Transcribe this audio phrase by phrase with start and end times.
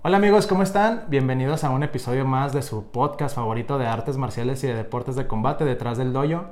[0.00, 1.06] Hola amigos, ¿cómo están?
[1.08, 5.16] Bienvenidos a un episodio más de su podcast favorito de artes marciales y de deportes
[5.16, 6.44] de combate detrás del dojo.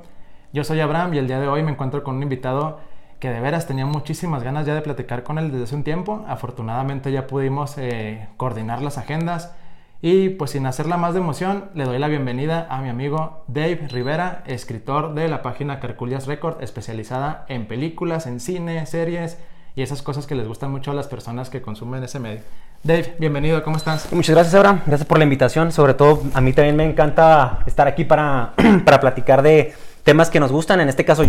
[0.51, 2.81] Yo soy Abraham y el día de hoy me encuentro con un invitado
[3.21, 6.25] que de veras tenía muchísimas ganas ya de platicar con él desde hace un tiempo.
[6.27, 9.55] Afortunadamente ya pudimos eh, coordinar las agendas
[10.01, 13.87] y pues sin hacerla más de emoción le doy la bienvenida a mi amigo Dave
[13.89, 19.37] Rivera, escritor de la página Carculias Record, especializada en películas, en cine, series
[19.77, 22.41] y esas cosas que les gustan mucho a las personas que consumen ese medio.
[22.81, 24.11] Dave, bienvenido, ¿cómo estás?
[24.11, 24.81] Muchas gracias, Abraham.
[24.87, 25.71] Gracias por la invitación.
[25.71, 28.53] Sobre todo, a mí también me encanta estar aquí para,
[28.85, 30.79] para platicar de temas que nos gustan.
[30.79, 31.25] En este caso,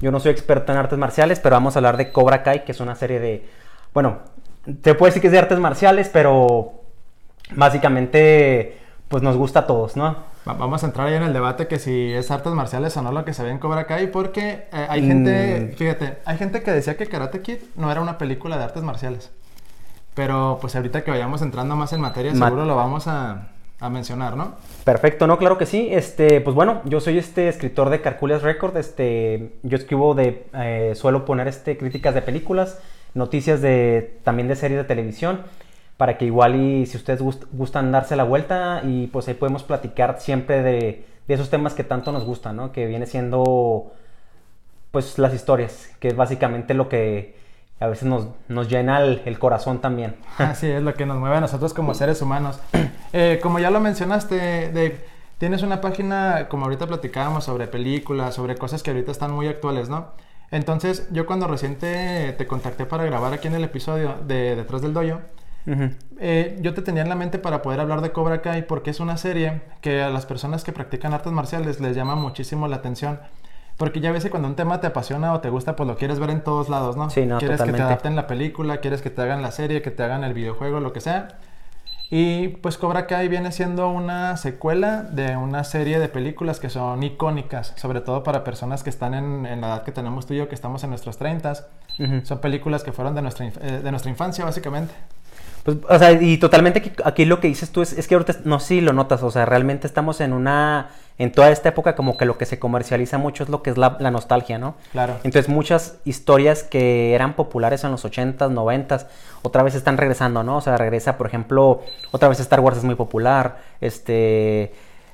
[0.00, 2.72] yo no soy experto en artes marciales, pero vamos a hablar de Cobra Kai, que
[2.72, 3.46] es una serie de.
[3.92, 4.20] Bueno,
[4.80, 6.80] te puedo decir que es de artes marciales, pero
[7.54, 8.78] básicamente,
[9.10, 10.16] pues nos gusta a todos, ¿no?
[10.44, 13.24] Vamos a entrar ahí en el debate que si es artes marciales o no lo
[13.24, 15.76] que se ve en Cobra Kai, porque eh, hay gente, mm.
[15.76, 19.32] fíjate, hay gente que decía que Karate Kid no era una película de artes marciales.
[20.14, 23.48] Pero pues ahorita que vayamos entrando más en materia, seguro lo vamos a,
[23.90, 24.54] mencionar, ¿no?
[24.84, 25.88] Perfecto, no, claro que sí.
[25.90, 28.76] Este, pues bueno, yo soy este escritor de Carculias Record.
[28.76, 32.78] Este, yo escribo de, eh, suelo poner este críticas de películas,
[33.14, 35.40] noticias de, también de series de televisión,
[36.00, 37.20] para que igual y si ustedes
[37.52, 41.84] gustan darse la vuelta y pues ahí podemos platicar siempre de, de esos temas que
[41.84, 42.72] tanto nos gustan, ¿no?
[42.72, 43.92] Que viene siendo
[44.92, 47.36] pues las historias, que es básicamente lo que
[47.80, 50.16] a veces nos, nos llena el, corazón también.
[50.38, 52.58] Así es lo que nos mueve a nosotros como seres humanos.
[53.12, 55.04] Eh, como ya lo mencionaste, Dave,
[55.38, 59.88] tienes una página, como ahorita platicábamos, sobre películas, sobre cosas que ahorita están muy actuales,
[59.88, 60.12] ¿no?
[60.52, 64.94] Entonces, yo cuando reciente te contacté para grabar aquí en el episodio de Detrás del
[64.94, 65.22] Doyo,
[65.66, 69.00] eh, yo te tenía en la mente para poder hablar de Cobra Kai porque es
[69.00, 73.20] una serie que a las personas que practican artes marciales les llama muchísimo la atención
[73.80, 76.20] porque ya ves que cuando un tema te apasiona o te gusta, pues lo quieres
[76.20, 77.08] ver en todos lados, ¿no?
[77.08, 79.90] Sí, no, Quieres que te adapten la película, quieres que te hagan la serie, que
[79.90, 81.38] te hagan el videojuego, lo que sea.
[82.10, 87.02] Y pues Cobra Kai viene siendo una secuela de una serie de películas que son
[87.02, 90.48] icónicas, sobre todo para personas que están en, la edad que tenemos tú y yo,
[90.50, 91.54] que estamos en nuestros 30.
[92.24, 94.92] Son películas que fueron de nuestra, eh, de nuestra infancia, básicamente.
[95.62, 98.60] Pues, o sea, y totalmente aquí, lo que dices tú es, es, que ahorita, no
[98.60, 102.24] si lo notas, o sea, realmente estamos en una, en toda esta época como que
[102.24, 104.76] lo que se comercializa mucho es lo que es la, nostalgia, ¿no?
[104.92, 105.16] Claro.
[105.22, 109.06] Entonces muchas historias que eran populares en los 80s, 90s,
[109.42, 110.56] otra vez están regresando, ¿no?
[110.56, 114.72] O sea, regresa, por ejemplo, otra vez Star Wars es muy popular, este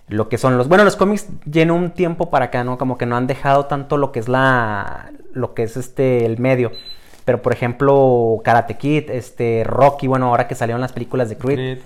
[0.09, 3.07] lo que son los bueno los cómics lleno un tiempo para acá no como que
[3.07, 6.71] no han dejado tanto lo que es la lo que es este el medio
[7.27, 11.81] pero por ejemplo, Karate Kid, este, Rocky, bueno, ahora que salieron las películas de Creed,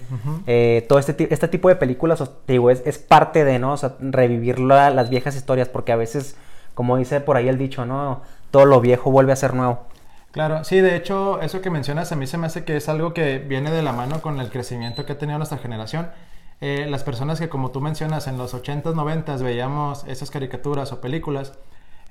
[0.46, 3.72] eh, todo este, este tipo de películas, digo, es, es, parte de, ¿no?
[3.72, 6.36] O sea, revivir las viejas historias, porque a veces,
[6.74, 8.20] como dice por ahí el dicho, ¿no?
[8.50, 9.80] Todo lo viejo vuelve a ser nuevo.
[10.30, 13.14] Claro, sí, de hecho, eso que mencionas a mí se me hace que es algo
[13.14, 16.10] que viene de la mano con el crecimiento que ha tenido nuestra generación.
[16.60, 21.00] Eh, las personas que, como tú mencionas, en los 80s, 90s veíamos esas caricaturas o
[21.00, 21.54] películas,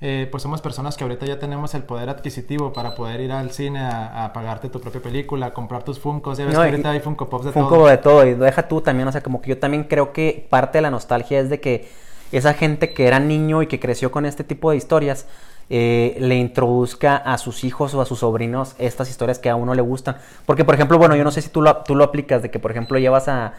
[0.02, 3.50] eh, pues somos personas que ahorita ya tenemos el poder adquisitivo para poder ir al
[3.50, 6.38] cine a, pagarte tu propia película, comprar tus Funkos.
[6.38, 7.86] Ya ves que ahorita hay Funko Pops de Funko todo.
[7.86, 8.26] de todo.
[8.26, 10.90] Y deja tú también, o sea, como que yo también creo que parte de la
[10.90, 11.90] nostalgia es de que
[12.32, 15.26] esa gente que era niño y que creció con este tipo de historias,
[15.68, 19.74] eh, le introduzca a sus hijos o a sus sobrinos estas historias que a uno
[19.74, 20.16] le gustan.
[20.46, 22.58] Porque, por ejemplo, bueno, yo no sé si tú lo, tú lo aplicas, de que,
[22.58, 23.52] por ejemplo, llevas a,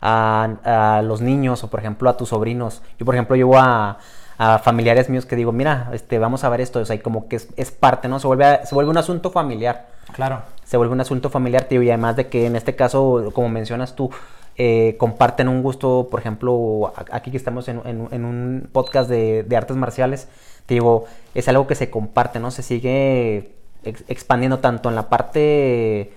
[0.00, 2.82] a, a los niños o, por ejemplo, a tus sobrinos.
[3.00, 3.98] Yo, por ejemplo, llevo a
[4.38, 7.28] a familiares míos que digo, mira, este, vamos a ver esto, o sea, y como
[7.28, 8.20] que es, parte, ¿no?
[8.20, 9.88] Se vuelve, se vuelve un asunto familiar.
[10.12, 10.42] Claro.
[10.64, 13.96] Se vuelve un asunto familiar, tío, y además de que en este caso, como mencionas
[13.96, 14.10] tú,
[14.56, 20.28] eh, comparten un gusto, por ejemplo, aquí que estamos en, un podcast de, artes marciales,
[20.66, 22.50] te digo, es algo que se comparte, ¿no?
[22.52, 26.12] Se sigue expandiendo tanto en la parte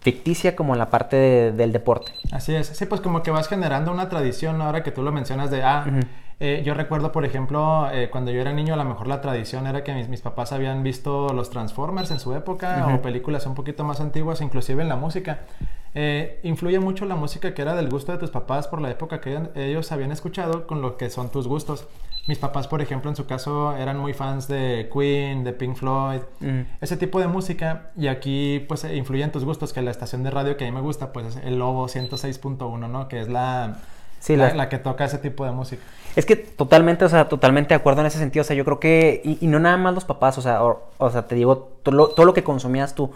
[0.00, 2.12] ficticia como en la parte del deporte.
[2.32, 5.50] Así es, sí, pues como que vas generando una tradición ahora que tú lo mencionas
[5.50, 5.84] de, ah,
[6.42, 9.66] eh, yo recuerdo, por ejemplo, eh, cuando yo era niño, a lo mejor la tradición
[9.66, 13.54] era que mis, mis papás habían visto los Transformers en su época o películas un
[13.54, 15.40] poquito más antiguas, inclusive en la música.
[15.94, 19.20] Eh, influye mucho la música que era del gusto de tus papás por la época
[19.20, 21.86] que ellos habían escuchado con lo que son tus gustos.
[22.26, 26.20] Mis papás, por ejemplo, en su caso, eran muy fans de Queen, de Pink Floyd,
[26.80, 27.90] ese tipo de música.
[27.96, 30.80] Y aquí, pues, influyen tus gustos, que la estación de radio que a mí me
[30.80, 33.08] gusta, pues, es el Lobo 106.1, ¿no?
[33.08, 33.80] Que es la,
[34.28, 35.82] la, que toca ese tipo de música.
[36.16, 38.42] Es que totalmente, o sea, totalmente de acuerdo en ese sentido.
[38.42, 41.26] O sea, yo creo que, y, no nada más los papás, o sea, o, sea,
[41.26, 43.12] te digo, todo lo, que consumías tú,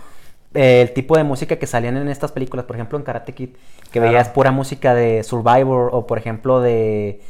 [0.54, 3.50] eh, el tipo de música que salían en estas películas, por ejemplo, en Karate Kid,
[3.90, 7.20] que veías pura música de Survivor, o por ejemplo, de,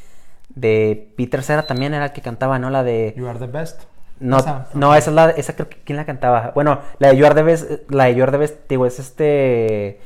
[0.55, 2.71] de Peter Cera también era el que cantaba, ¿no?
[2.71, 3.15] La de...
[3.17, 3.83] You are the best.
[4.21, 4.39] No,
[4.75, 6.53] no, esa es la, esa creo que, ¿quién la cantaba?
[6.55, 8.99] Bueno, la de You are the best, la de You are the best, digo, es
[8.99, 10.01] este...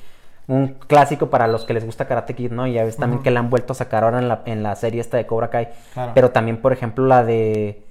[0.49, 2.67] un clásico para los que les gusta Karate Kid, ¿no?
[2.67, 4.75] Y ya ves también que la han vuelto a sacar ahora en la, en la
[4.77, 5.69] serie esta de Cobra Kai.
[6.15, 7.83] Pero también, por ejemplo, la de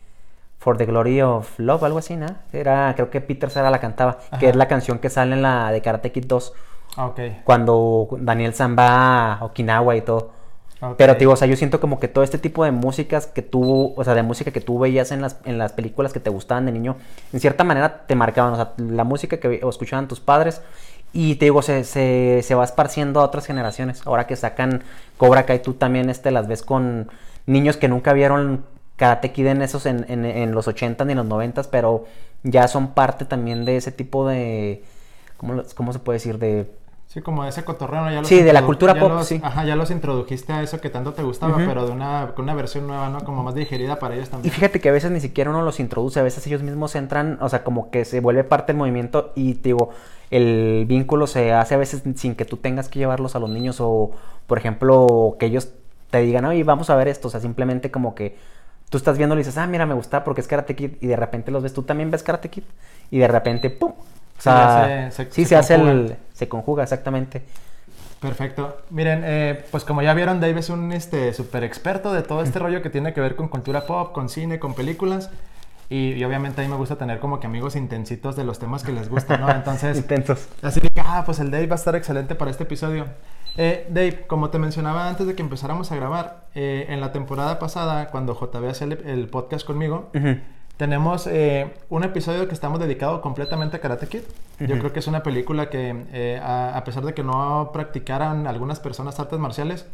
[0.57, 2.25] For the Glory of Love, algo así, ¿no?
[2.51, 5.71] Era, creo que Peter Sara la cantaba, que es la canción que sale en la
[5.71, 6.53] de Karate Kid 2.
[6.97, 7.19] Ah, ok.
[7.43, 10.31] Cuando Daniel San va a Okinawa y todo.
[10.97, 13.93] Pero, digo, o sea, yo siento como que todo este tipo de músicas que tú,
[13.95, 16.67] o sea, de música que tú veías en las, en las películas que te gustaban
[16.67, 16.97] de niño,
[17.33, 20.61] en cierta manera te marcaban, o sea, la música que escuchaban tus padres
[21.13, 24.01] y te digo, se, se, se, va esparciendo a otras generaciones.
[24.05, 24.83] Ahora que sacan
[25.17, 27.09] Cobra Kai, tú también este, las ves con
[27.45, 28.65] niños que nunca vieron
[28.97, 32.05] Karate Kid en esos en, en, en los 80 ni en los 90, pero
[32.43, 34.83] ya son parte también de ese tipo de,
[35.37, 36.37] ¿cómo, cómo se puede decir?
[36.39, 36.69] De
[37.07, 39.39] Sí, como ese cotorreo, ya Sí, de la cultura pop, sí.
[39.41, 42.53] Ajá, ya los introdujiste a eso que tanto te gustaba, pero de una, con una
[42.53, 43.23] versión nueva, ¿no?
[43.23, 44.51] Como más digerida para ellos también.
[44.51, 47.37] Y fíjate que a veces ni siquiera uno los introduce, a veces ellos mismos entran,
[47.39, 49.91] o sea, como que se vuelve parte del movimiento y, te digo,
[50.31, 53.77] el vínculo se hace a veces sin que tú tengas que llevarlos a los niños
[53.79, 54.11] o,
[54.45, 55.69] por ejemplo, que ellos
[56.09, 58.37] te digan, oye, vamos a ver esto, o sea, simplemente como que
[58.89, 61.15] tú estás viendo y dices, ah, mira, me gusta porque es Karate Kid, y de
[61.15, 62.63] repente los ves, tú también ves Karate Kid,
[63.11, 63.93] y de repente, ¡pum!
[64.37, 66.15] O sea, sí, se, hace el.
[66.37, 67.41] Se conjuga, exactamente.
[68.21, 68.77] Perfecto.
[68.91, 72.59] Miren, eh, pues como ya vieron, Dave es un este, super experto de todo este
[72.59, 75.31] rollo que tiene que ver con cultura pop, con cine, con películas.
[75.89, 78.91] Y, obviamente a mí me gusta tener como que amigos intensitos de los temas que
[78.91, 79.49] les gustan, ¿no?
[79.49, 79.97] Entonces...
[79.97, 80.47] Intensos.
[80.61, 83.05] Así que, ah, pues el Dave va a estar excelente para este episodio.
[83.55, 87.57] Eh, Dave, como te mencionaba antes de que empezáramos a grabar, eh, en la temporada
[87.57, 90.11] pasada, cuando JB hacía el, podcast conmigo,
[90.77, 94.21] tenemos eh, un episodio que estamos dedicado completamente a Karate Kid.
[94.59, 98.79] Yo creo que es una película que, eh, a, pesar de que no practicaran algunas
[98.79, 99.87] personas artes marciales,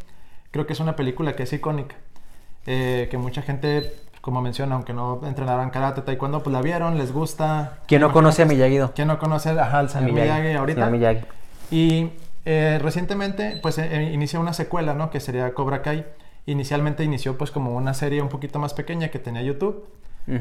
[0.52, 1.96] creo que es una película que es icónica.
[2.66, 7.14] Eh, que mucha gente, como menciona, aunque no entrenaran karate, taekwondo, pues la vieron, les
[7.14, 7.80] gusta.
[7.88, 8.92] ¿Quién no conoce a Miyagi-Do?
[8.94, 10.90] ¿Quién no conoce ajá, al señor Miyagi, ahorita?
[10.90, 11.26] Miyagi.
[11.72, 12.12] Y
[12.46, 15.12] recientemente, pues inicia una secuela, ¿no?
[15.12, 16.06] Que sería Cobra Kai.
[16.46, 19.86] Inicialmente inició pues como una serie un poquito más pequeña que tenía YouTube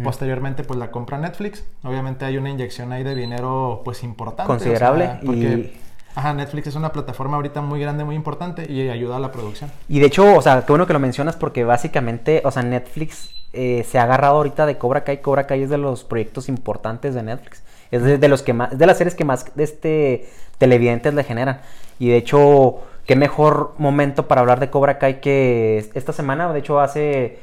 [0.05, 1.65] Posteriormente, pues la compra Netflix.
[1.83, 4.47] Obviamente hay una inyección ahí de dinero, pues importante.
[4.47, 5.19] Considerable.
[5.25, 5.75] porque,
[6.15, 9.71] Ajá, Netflix es una plataforma ahorita muy grande, muy importante y ayuda a la producción.
[9.89, 13.31] Y de hecho, o sea, qué bueno que lo mencionas porque básicamente, o sea, Netflix
[13.53, 15.21] eh, se ha agarrado ahorita de Cobra Kai.
[15.23, 17.63] Cobra Kai es de los proyectos importantes de Netflix.
[17.91, 20.29] Es de, los que más, de las series que más de este
[20.59, 21.61] televidentes le generan.
[21.99, 26.53] Y de hecho, qué mejor momento para hablar de Cobra Kai que esta semana.
[26.53, 27.41] De hecho, hace,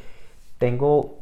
[0.57, 1.18] tengo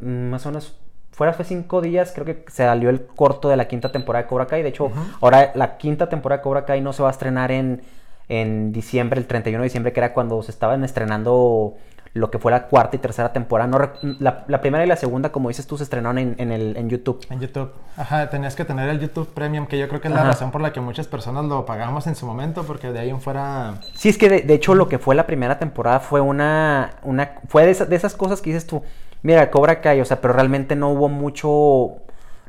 [0.00, 0.76] más o menos
[1.18, 4.28] fuera fue cinco días, creo que se salió el corto de la quinta temporada de
[4.28, 4.62] Cobra Kai.
[4.62, 7.82] De hecho, ahora la quinta temporada de Cobra Kai no se va a estrenar en,
[8.28, 11.74] en diciembre, el 31 de diciembre, que era cuando se estaban estrenando
[12.14, 13.68] lo que fue la cuarta y tercera temporada.
[13.68, 13.78] No,
[14.20, 16.88] la, la, primera y la segunda, como dices tú, se estrenaron en, en, el, en
[16.88, 17.24] YouTube.
[17.30, 17.72] En YouTube.
[17.96, 20.60] Ajá, tenías que tener el YouTube Premium, que yo creo que es la razón por
[20.60, 23.74] la que muchas personas lo pagamos en su momento, porque de ahí en fuera...
[23.94, 26.92] Sí, es que de, hecho lo que fue la primera temporada fue una...
[27.02, 28.82] una fue de, de esas cosas que dices tú,
[29.22, 32.02] mira, Cobra Kai, o sea, pero realmente no hubo mucho...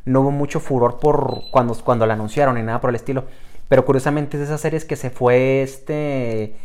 [0.06, 3.26] No hubo mucho furor por cuando, cuando la anunciaron ni nada por el estilo.
[3.68, 6.56] Pero curiosamente es de esas series que se fue este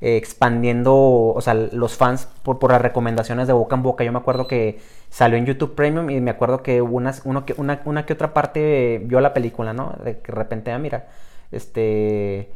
[0.00, 4.04] eh, expandiendo, o sea, los fans por, por las recomendaciones de boca en boca.
[4.04, 7.54] Yo me acuerdo que salió en YouTube Premium y me acuerdo que, unas, uno que
[7.56, 9.94] una, que otra parte vio la película, ¿no?
[10.04, 11.08] De que repente, ah, mira,
[11.52, 12.50] este...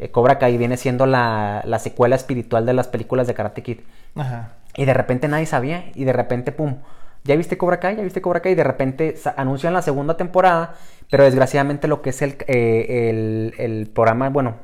[0.00, 3.80] Eh, Cobra Kai viene siendo la, la, secuela espiritual de las películas de Karate Kid.
[4.16, 4.54] Ajá.
[4.74, 6.76] Y de repente nadie sabía y de repente, pum,
[7.24, 7.96] ¿ya viste Cobra Kai?
[7.96, 8.52] ¿Ya viste Cobra Kai?
[8.52, 10.74] Y de repente anuncian la segunda temporada,
[11.10, 14.54] pero desgraciadamente lo que es el, eh, el, el programa, bueno,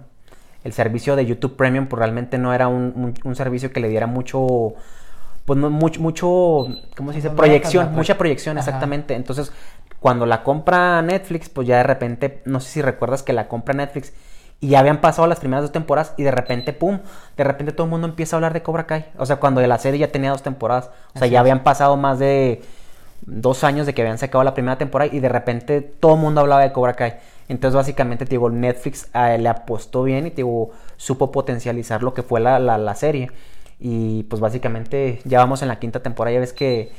[0.65, 4.75] el servicio de YouTube Premium pues realmente no era un, servicio que le diera mucho,
[5.45, 7.31] pues no, mucho, mucho, ¿cómo se dice?
[7.31, 9.15] Proyección, mucha proyección, exactamente.
[9.15, 9.53] Entonces,
[10.01, 13.75] cuando la compra Netflix, pues ya de repente, no sé si recuerdas que la compra
[13.75, 14.13] Netflix
[14.61, 17.01] y ya habían pasado las primeras dos temporadas y de repente, pum,
[17.37, 19.07] de repente todo el mundo empieza a hablar de Cobra Kai.
[19.19, 20.91] O sea, cuando la serie ya tenía dos temporadas.
[21.15, 22.63] O sea, ya habían pasado más de
[23.23, 26.41] dos años de que habían sacado la primera temporada y de repente todo el mundo
[26.41, 27.17] hablaba de Cobra Kai.
[27.49, 32.15] Entonces, básicamente, te digo, Netflix eh, le apostó bien y te digo, supo potencializar lo
[32.15, 33.31] que fue la, la, serie.
[33.79, 36.33] Y pues básicamente ya vamos en la quinta temporada.
[36.35, 36.93] Ya ves que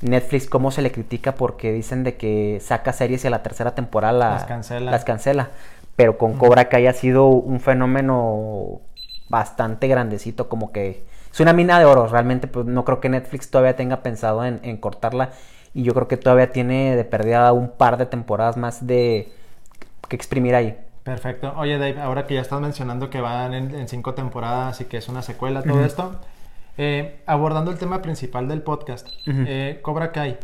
[0.00, 3.74] Netflix, cómo se le critica porque dicen de que saca series y a la tercera
[3.74, 4.90] temporada las cancela.
[4.90, 5.50] Las cancela.
[5.96, 8.80] Pero con Cobra Kai ha sido un fenómeno
[9.28, 12.06] bastante grandecito, como que es una mina de oro.
[12.06, 15.30] Realmente, pues no creo que Netflix todavía tenga pensado en, en cortarla.
[15.74, 19.32] Y yo creo que todavía tiene de perdida un par de temporadas más de
[20.08, 20.76] que exprimir ahí.
[21.02, 21.52] Perfecto.
[21.56, 25.08] Oye, Dave, ahora que ya estás mencionando que van en, cinco temporadas y que es
[25.08, 26.20] una secuela, todo esto,
[26.78, 30.38] eh, abordando el tema principal del podcast, eh, Cobra Kai,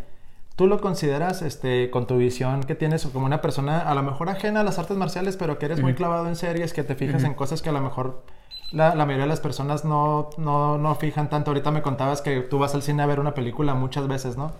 [0.58, 4.28] ¿Tú lo consideras, este, con tu visión que tienes, como una persona a lo mejor
[4.28, 7.22] ajena a las artes marciales, pero que eres muy clavado en series, que te fijas
[7.22, 8.24] en cosas que a lo mejor
[8.72, 11.52] la, mayoría de las personas no, no, no, fijan tanto?
[11.52, 14.50] Ahorita me contabas que tú vas al cine a ver una película muchas veces, ¿no?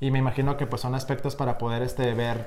[0.00, 2.44] Y me imagino que pues son aspectos para poder este, ver,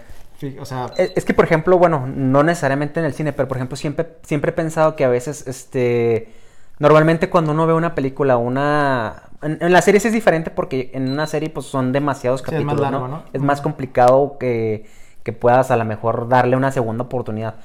[0.59, 0.91] o sea...
[0.95, 4.51] Es, que, por ejemplo, bueno, no necesariamente en el cine, pero por ejemplo siempre, siempre
[4.51, 6.31] he pensado que a veces, este...
[6.77, 11.27] Normalmente cuando uno ve una película, una en, las series es diferente porque en una
[11.27, 13.23] serie pues son demasiados capítulos, es más, ¿no?
[13.33, 14.85] Es más complicado que,
[15.23, 17.55] que, puedas a lo mejor darle una segunda oportunidad.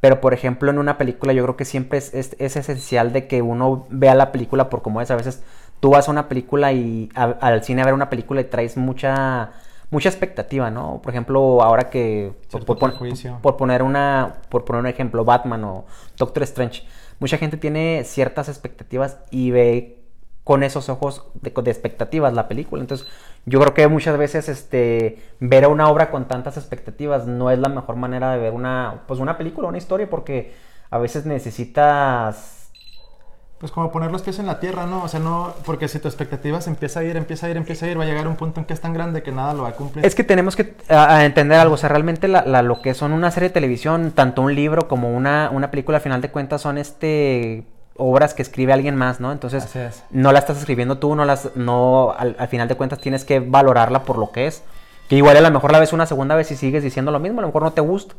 [0.00, 3.42] Pero por ejemplo en una película yo creo que siempre es, es, esencial de que
[3.42, 5.10] uno vea la película por como es.
[5.10, 5.42] A veces
[5.80, 9.52] tú vas a una película y al cine a ver una película y traes mucha
[9.90, 11.00] mucha expectativa, ¿no?
[11.02, 15.84] Por ejemplo, ahora que por, por, poner una por poner un ejemplo, Batman o
[16.16, 16.84] Doctor Strange,
[17.18, 19.97] mucha gente tiene ciertas expectativas y ve
[20.48, 22.80] con esos ojos de, expectativas la película.
[22.80, 23.06] Entonces,
[23.44, 27.58] yo creo que muchas veces este, ver a una obra con tantas expectativas no es
[27.58, 30.54] la mejor manera de ver una, pues una película, una historia, porque
[30.90, 32.70] a veces necesitas...
[33.58, 35.02] Pues como poner los pies en la tierra, ¿no?
[35.02, 37.90] O sea, no, porque si tu expectativas empieza a ir, empieza a ir, empieza a
[37.90, 39.68] ir, va a llegar un punto en que es tan grande que nada lo va
[39.68, 40.06] a cumplir.
[40.06, 43.50] Es que tenemos que entender algo, o sea, realmente la, lo que son una serie
[43.50, 47.66] de televisión, tanto un libro como una, una película, al final de cuentas son este
[47.98, 49.32] obras que escribe alguien más, ¿no?
[49.32, 49.68] Entonces,
[50.10, 54.04] no la estás escribiendo tú, no las, no, al, final de cuentas tienes que valorarla
[54.04, 54.62] por lo que es.
[55.08, 57.40] Que igual a lo mejor la ves una segunda vez y sigues diciendo lo mismo,
[57.40, 58.14] a lo mejor no te gusta,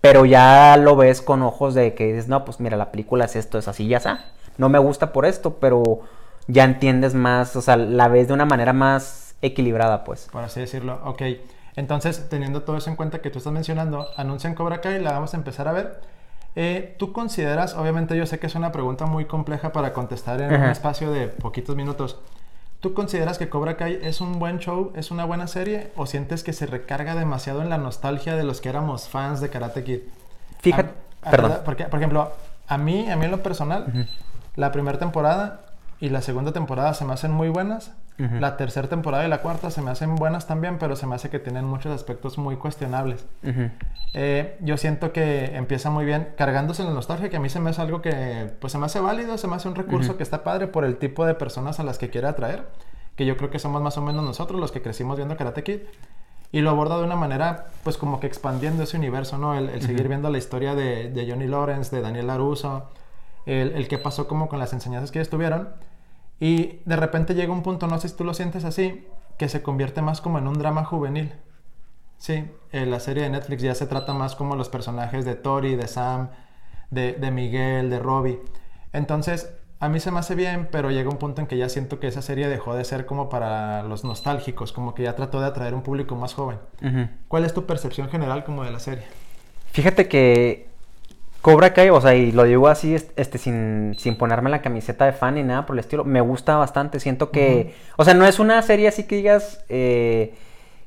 [0.00, 3.36] pero ya lo ves con ojos de que dices, no, pues mira, la película es
[3.36, 4.26] esto, es así, ya está.
[4.58, 6.00] No me gusta por esto, pero
[6.46, 10.28] ya entiendes más, o sea, la ves de una manera más equilibrada, pues.
[10.30, 11.22] Por así decirlo, ok.
[11.76, 15.34] Entonces, teniendo todo eso en cuenta que tú estás mencionando, anuncian Cobra Kai, la vamos
[15.34, 16.00] a empezar a ver.
[16.56, 20.54] Eh, ¿Tú consideras, obviamente yo sé que es una pregunta muy compleja para contestar en
[20.54, 22.18] un espacio de poquitos minutos,
[22.80, 26.44] ¿tú consideras que Cobra Kai es un buen show, es una buena serie o sientes
[26.44, 30.00] que se recarga demasiado en la nostalgia de los que éramos fans de Karate Kid?
[30.60, 30.92] Fíjate,
[31.28, 31.58] perdón.
[31.64, 32.32] Porque, por ejemplo,
[32.68, 34.06] a mí, a mí en lo personal,
[34.54, 35.62] la primera temporada
[36.00, 37.92] y la segunda temporada se me hacen muy buenas.
[38.16, 41.30] La tercera temporada y la cuarta se me hacen buenas también, pero se me hace
[41.30, 43.26] que tienen muchos aspectos muy cuestionables.
[44.14, 47.58] Eh, yo siento que empieza muy bien cargándose en la nostalgia, que a mí se
[47.58, 50.22] me hace algo que pues se me hace válido, se me hace un recurso que
[50.22, 52.68] está padre por el tipo de personas a las que quiere atraer,
[53.16, 55.80] que yo creo que somos más o menos nosotros los que crecimos viendo Karate Kid.
[56.52, 59.56] Y lo aborda de una manera, pues como que expandiendo ese universo, ¿no?
[59.56, 62.90] El, seguir viendo la historia de, de, Johnny Lawrence, de Daniel LaRusso,
[63.44, 65.70] el, el qué pasó como con las enseñanzas que ellos tuvieron.
[66.40, 69.06] Y de repente llega un punto, no sé si tú lo sientes así,
[69.38, 71.32] que se convierte más como en un drama juvenil.
[72.18, 75.76] Sí, en la serie de Netflix ya se trata más como los personajes de Tori,
[75.76, 76.30] de Sam,
[76.90, 78.40] de, Miguel, de Robbie.
[78.92, 81.98] Entonces, a mí se me hace bien, pero llega un punto en que ya siento
[81.98, 85.46] que esa serie dejó de ser como para los nostálgicos, como que ya trató de
[85.46, 86.58] atraer un público más joven.
[87.28, 89.04] ¿Cuál es tu percepción general como de la serie?
[89.72, 90.68] Fíjate que
[91.44, 95.12] Cobra Kai, o sea, y lo digo así, este, sin, sin ponerme la camiseta de
[95.12, 98.38] fan ni nada por el estilo, me gusta bastante, siento que, o sea, no es
[98.38, 100.32] una serie así que digas, eh,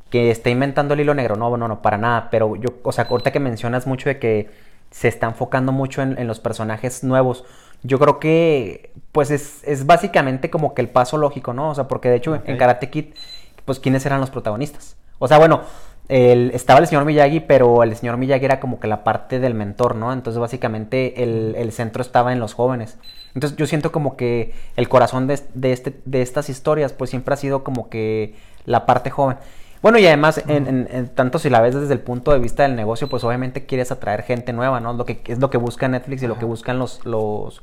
[0.10, 1.36] que esté inventando el hilo negro.
[1.36, 2.30] No, no, no, para nada.
[2.32, 4.50] Pero yo, o sea, ahorita que mencionas mucho de que
[4.90, 7.44] se está enfocando mucho en, los personajes nuevos.
[7.84, 11.70] Yo creo que, pues, es, básicamente como que el paso lógico, ¿no?
[11.70, 13.06] O sea, porque de hecho en Karate Kid,
[13.64, 14.96] pues, ¿quiénes eran los protagonistas?
[15.20, 15.62] O sea, bueno,
[16.10, 19.54] el, estaba el señor Miyagi, pero el señor Miyagi era como que la parte del
[19.54, 20.14] mentor, ¿no?
[20.14, 22.98] Entonces, básicamente, el, centro estaba en los jóvenes.
[23.34, 27.34] Entonces, yo siento como que el corazón de, de, este, de estas historias, pues, siempre
[27.34, 28.36] ha sido como que
[28.66, 29.38] la parte joven.
[29.82, 33.08] Bueno, y además, en, tanto si la ves desde el punto de vista del negocio,
[33.08, 34.94] pues obviamente quieres atraer gente nueva, ¿no?
[34.94, 37.62] Lo que es lo que busca Netflix y lo que buscan los, los,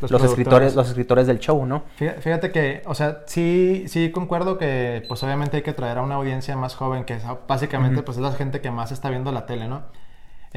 [0.00, 1.84] los, escritores, los escritores del show, ¿no?
[1.96, 6.16] Fíjate que, o sea, sí, sí concuerdo que, pues obviamente hay que atraer a una
[6.16, 7.18] audiencia más joven, que
[7.48, 9.82] básicamente, pues es la gente que más está viendo la tele, ¿no?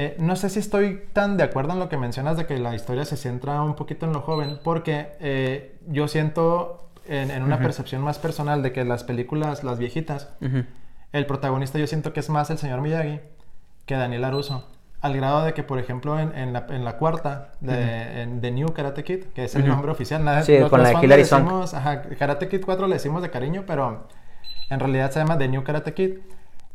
[0.00, 2.72] Eh, no sé si estoy tan de acuerdo en lo que mencionas de que la
[2.72, 8.02] historia se centra un poquito en lo joven, porque eh, yo siento en, una percepción
[8.02, 10.28] más personal de que las películas, las viejitas,
[11.12, 13.20] el protagonista yo siento que es más el señor Miyagi
[13.86, 14.66] que Daniel Aruso.
[15.00, 19.04] Al grado de que, por ejemplo, en, la, en la, cuarta de The New Karate
[19.04, 22.62] Kid, que es el nombre oficial, nada, sí, con la Hilary decimos, ajá, Karate Kid
[22.64, 24.08] 4 le decimos de cariño, pero
[24.70, 26.18] en realidad se llama The New Karate Kid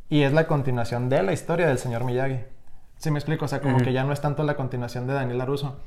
[0.09, 2.39] y es la continuación de la historia del señor Miyagi.
[2.97, 3.43] ¿Sí me explico?
[3.43, 5.81] O sea, como que ya no es tanto la continuación de Daniel Aruso.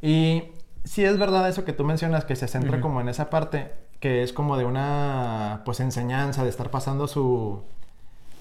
[0.00, 0.44] Y
[0.84, 4.22] sí es verdad eso que tú mencionas, que se centra como en esa parte, que
[4.22, 7.62] es como de una, pues, enseñanza, de estar pasando su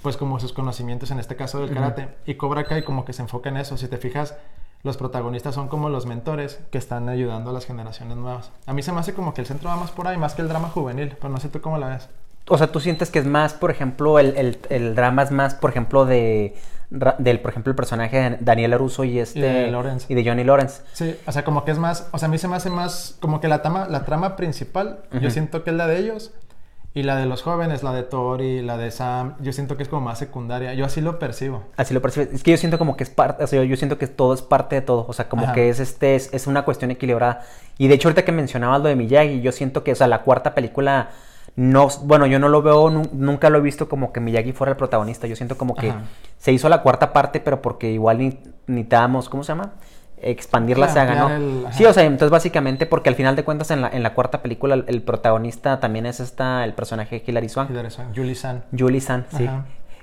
[0.02, 2.10] pues como sus conocimientos en este caso del karate.
[2.28, 3.76] Y Cobra Kai como que se enfoca en eso.
[3.76, 4.38] Si te fijas,
[4.84, 8.52] los protagonistas son como los mentores que están ayudando a las generaciones nuevas.
[8.68, 10.44] A mí se me hace como que el centro va más por ahí, más que
[10.44, 12.08] el drama juvenil, pero no sé tú cómo la ves.
[12.48, 15.56] O sea, tú sientes que es más, por ejemplo, el, el, el drama es más,
[15.56, 16.56] por ejemplo, de
[16.90, 19.40] del, por ejemplo, el personaje de Daniel Russo y este...
[19.40, 20.06] Y de Lawrence.
[20.08, 20.82] Y de Johnny Lawrence.
[20.94, 22.08] Sí, o sea, como que es más...
[22.12, 23.18] O sea, a mí se me hace más...
[23.20, 26.32] Como que la trama, la trama principal, yo siento que es la de ellos.
[26.94, 29.90] Y la de los jóvenes, la de Tori, la de Sam, yo siento que es
[29.90, 30.74] como más secundaria.
[30.76, 31.64] Yo así lo percibo.
[31.76, 32.28] Así lo percibo.
[32.32, 34.42] Es que yo siento como que es parte, o sea, yo siento que todo es
[34.42, 35.06] parte de todo.
[35.10, 37.42] O sea, como que es este, es, es, una cuestión equilibrada.
[37.78, 40.22] Y de hecho, ahorita que mencionabas lo de Miyagi, yo siento que, o sea, la
[40.22, 41.10] cuarta película
[41.56, 44.78] no, bueno, yo no lo veo, nunca lo he visto como que Miyagi fuera el
[44.78, 45.26] protagonista.
[45.26, 45.94] Yo siento como que
[46.38, 49.74] se hizo la cuarta parte, pero porque igual ni, necesitábamos, ¿cómo se llama?
[50.18, 51.72] Expandir la saga, ¿no?
[51.72, 54.42] sí, o sea, entonces básicamente porque al final de cuentas en la, en la cuarta
[54.42, 57.68] película el, protagonista también es esta, el personaje Hilary Swan.
[57.70, 58.64] Hilary Swan, Julie San.
[58.78, 59.48] Julie San, sí.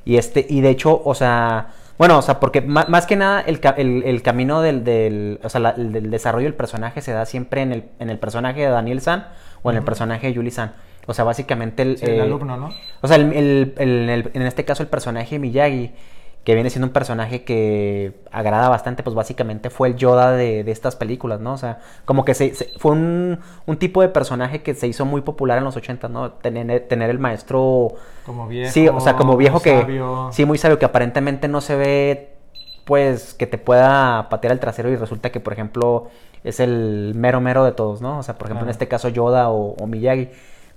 [0.04, 1.68] Y este, y de hecho, o sea,
[1.98, 3.60] bueno, o sea, porque más, que nada el,
[4.04, 7.84] el, camino del, del, o sea, del desarrollo del personaje se da siempre en el,
[7.98, 9.26] en el personaje de Daniel San
[9.62, 10.72] o en el personaje de Julie San.
[11.06, 11.98] O sea, básicamente el...
[12.00, 12.70] el alumno, ¿no?
[13.00, 15.92] O sea, el, en este caso el personaje Miyagi,
[16.44, 20.96] que viene siendo un personaje que agrada bastante, pues básicamente fue el Yoda de, estas
[20.96, 21.52] películas, ¿no?
[21.52, 23.38] O sea, como que se, fue un,
[23.78, 26.32] tipo de personaje que se hizo muy popular en los 80, ¿no?
[26.32, 27.92] Tener, tener el maestro...
[28.26, 28.72] Como viejo.
[28.72, 30.02] Sí, o sea, como viejo que...
[30.32, 32.34] Sí, muy sabio, que aparentemente no se ve,
[32.84, 36.08] pues, que te pueda patear el trasero y resulta que, por ejemplo,
[36.42, 38.18] es el mero mero de todos, ¿no?
[38.18, 40.28] O sea, por ejemplo, en este caso Yoda o, o Miyagi.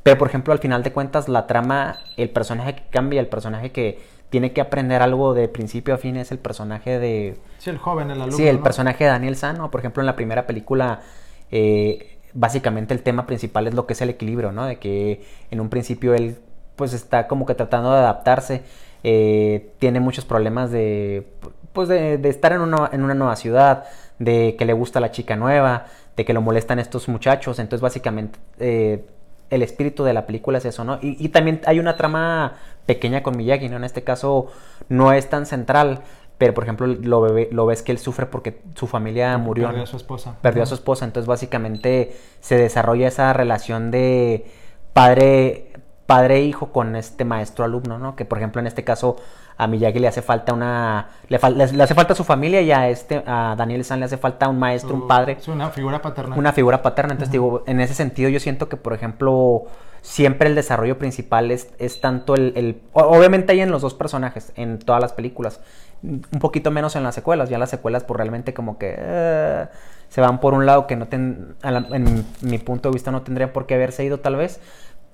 [0.05, 3.71] Pero, por ejemplo, al final de cuentas, la trama, el personaje que cambia, el personaje
[3.71, 3.97] que
[4.29, 7.39] tiene que aprender algo de principio a fin es el personaje de...
[7.57, 8.37] Sí, el joven, el alumno.
[8.37, 9.71] Sí, el personaje de Daniel Sano.
[9.71, 11.01] Por ejemplo, en la primera película,
[11.49, 14.67] eh, básicamente el tema principal es lo que es el equilibrio, ¿no?
[14.67, 16.37] De que en un principio él,
[16.75, 18.61] pues, está como que tratando de adaptarse.
[19.03, 21.25] Eh, tiene muchos problemas de,
[21.73, 23.85] pues, de, estar en una, en una nueva ciudad,
[24.19, 27.57] de que le gusta la chica nueva, de que lo molestan estos muchachos.
[27.57, 28.37] Entonces, básicamente...
[28.59, 29.03] Eh,
[29.49, 30.99] el espíritu de la película es eso, ¿no?
[31.01, 32.53] Y, también hay una trama
[32.85, 33.77] pequeña con Miyagi, ¿no?
[33.77, 34.47] En este caso
[34.89, 36.01] no es tan central,
[36.37, 39.67] pero por ejemplo lo, lo ves que él sufre porque su familia murió.
[39.67, 40.35] Perdió a su esposa.
[40.41, 44.45] Perdió a su esposa, entonces básicamente se desarrolla esa relación de
[44.93, 45.71] padre
[46.05, 48.15] padre hijo con este maestro alumno, ¿no?
[48.15, 49.17] Que por ejemplo en este caso
[49.57, 53.23] a Miyagi le hace falta una le, le, hace falta su familia y a este
[53.25, 56.35] a Daniel San le hace falta un maestro, un padre, es una figura paterna.
[56.35, 59.63] Una figura paterna, entonces digo, en ese sentido yo siento que por ejemplo
[60.01, 64.51] siempre el desarrollo principal es, es tanto el, el, obviamente hay en los dos personajes
[64.55, 65.61] en todas las películas,
[66.03, 69.65] un poquito menos en las secuelas, ya las secuelas pues realmente como que eh,
[70.09, 73.51] se van por un lado que no ten, en mi punto de vista no tendría
[73.51, 74.59] por qué haberse ido tal vez,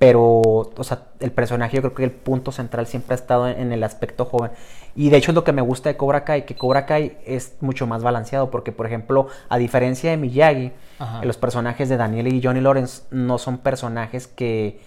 [0.01, 3.71] pero, o sea, el personaje yo creo que el punto central siempre ha estado en,
[3.71, 4.49] el aspecto joven.
[4.95, 7.53] Y de hecho es lo que me gusta de Cobra Kai, que Cobra Kai es
[7.61, 10.71] mucho más balanceado, porque por ejemplo, a diferencia de Miyagi,
[11.21, 14.81] los personajes de Daniel y Johnny Lawrence no son personajes que...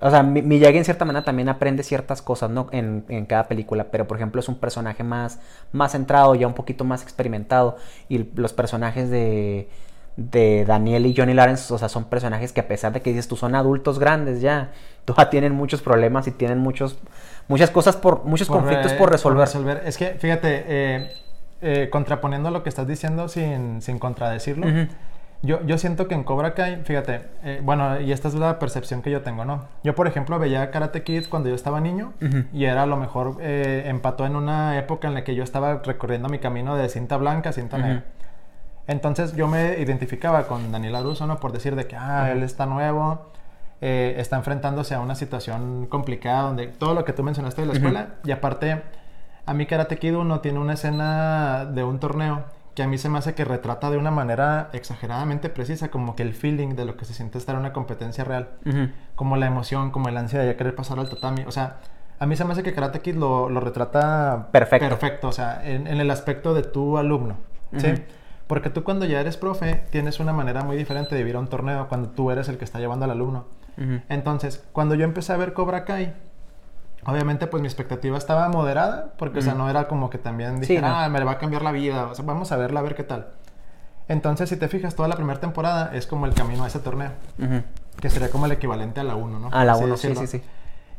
[0.00, 2.68] O sea, Miyagi en cierta manera también aprende ciertas cosas, ¿no?
[2.70, 5.40] En, en, cada película, pero por ejemplo es un personaje más,
[5.72, 7.76] más centrado, ya un poquito más experimentado.
[8.08, 9.68] Y los personajes de,
[10.18, 13.28] de Daniel y Johnny Lawrence, o sea, son personajes que a pesar de que dices
[13.28, 14.72] tú son adultos grandes ya,
[15.04, 16.98] todavía tienen muchos problemas y tienen muchos,
[17.46, 19.46] muchas cosas por, muchos conflictos por resolver.
[19.46, 19.82] resolver.
[19.86, 21.10] Es que, fíjate, eh,
[21.62, 24.66] eh, contraponiendo lo que estás diciendo sin, sin contradecirlo,
[25.40, 29.02] yo, yo siento que en Cobra Kai, fíjate, eh, bueno, y esta es la percepción
[29.02, 29.66] que yo tengo, ¿no?
[29.84, 32.12] Yo, por ejemplo, veía Karate Kid cuando yo estaba niño
[32.52, 36.28] y era a lo mejor empató en una época en la que yo estaba recorriendo
[36.28, 38.02] mi camino de cinta blanca, cinta negra.
[38.88, 41.38] Entonces yo me identificaba con Daniel Aruso, ¿no?
[41.38, 43.30] Por decir de que, ah, él está nuevo,
[43.82, 47.74] eh, está enfrentándose a una situación complicada donde todo lo que tú mencionaste de la
[47.74, 48.82] escuela, y aparte,
[49.44, 53.10] a mí Karate Kid no tiene una escena de un torneo que a mí se
[53.10, 56.96] me hace que retrata de una manera exageradamente precisa, como que el feeling de lo
[56.96, 58.50] que se siente estar en una competencia real,
[59.16, 61.76] como la emoción, como el ansia de ya querer pasar al tatami, o sea,
[62.20, 65.86] a mí se me hace que Karate Kid lo, retrata perfecto, perfecto o sea, en,
[65.86, 67.36] el aspecto de tu alumno,
[67.76, 67.88] ¿sí?
[68.48, 71.48] Porque tú cuando ya eres profe tienes una manera muy diferente de vivir a un
[71.48, 73.44] torneo cuando tú eres el que está llevando al alumno.
[74.08, 76.12] Entonces, cuando yo empecé a ver Cobra Kai,
[77.04, 80.80] obviamente pues mi expectativa estaba moderada, porque o sea, no era como que también dije,
[80.82, 83.04] ah, me va a cambiar la vida, o sea, vamos a verla a ver qué
[83.04, 83.28] tal.
[84.08, 87.12] Entonces, si te fijas, toda la primera temporada es como el camino a ese torneo,
[88.00, 89.50] que sería como el equivalente a la 1, ¿no?
[89.52, 90.42] A la 1, sí, sí, sí.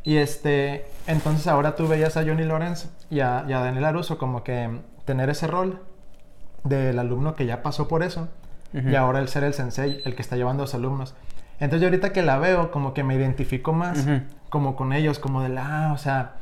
[0.02, 4.16] Y este, entonces ahora tú veías a Johnny Lawrence y a, y a Daniel Aruso
[4.16, 5.80] como que tener ese rol
[6.64, 8.28] del alumno que ya pasó por eso
[8.72, 11.14] y ahora el ser el sensei, el que está llevando a los alumnos.
[11.58, 14.06] Entonces yo ahorita que la veo, como que me identifico más,
[14.48, 16.34] como con ellos, como de la, ah, o sea,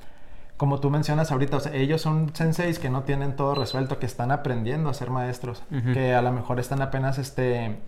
[0.59, 4.07] como tú mencionas ahorita, o sea, ellos son senseis que no tienen todo resuelto, que
[4.07, 5.62] están aprendiendo a ser maestros,
[5.94, 7.78] que a lo mejor están apenas, este,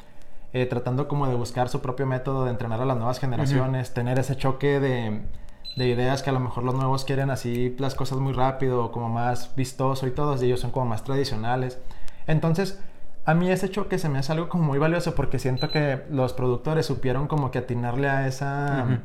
[0.52, 4.18] eh, tratando como de buscar su propio método de entrenar a las nuevas generaciones, tener
[4.18, 5.20] ese choque de
[5.76, 9.08] de ideas que a lo mejor los nuevos quieren así las cosas muy rápido, como
[9.08, 11.78] más vistoso y todos, y ellos son como más tradicionales.
[12.26, 12.80] Entonces,
[13.24, 16.32] a mí ese choque se me hace algo como muy valioso porque siento que los
[16.32, 19.00] productores supieron como que atinarle a esa,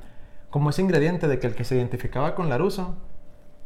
[0.49, 2.95] como ese ingrediente de que el que se identificaba con Laruso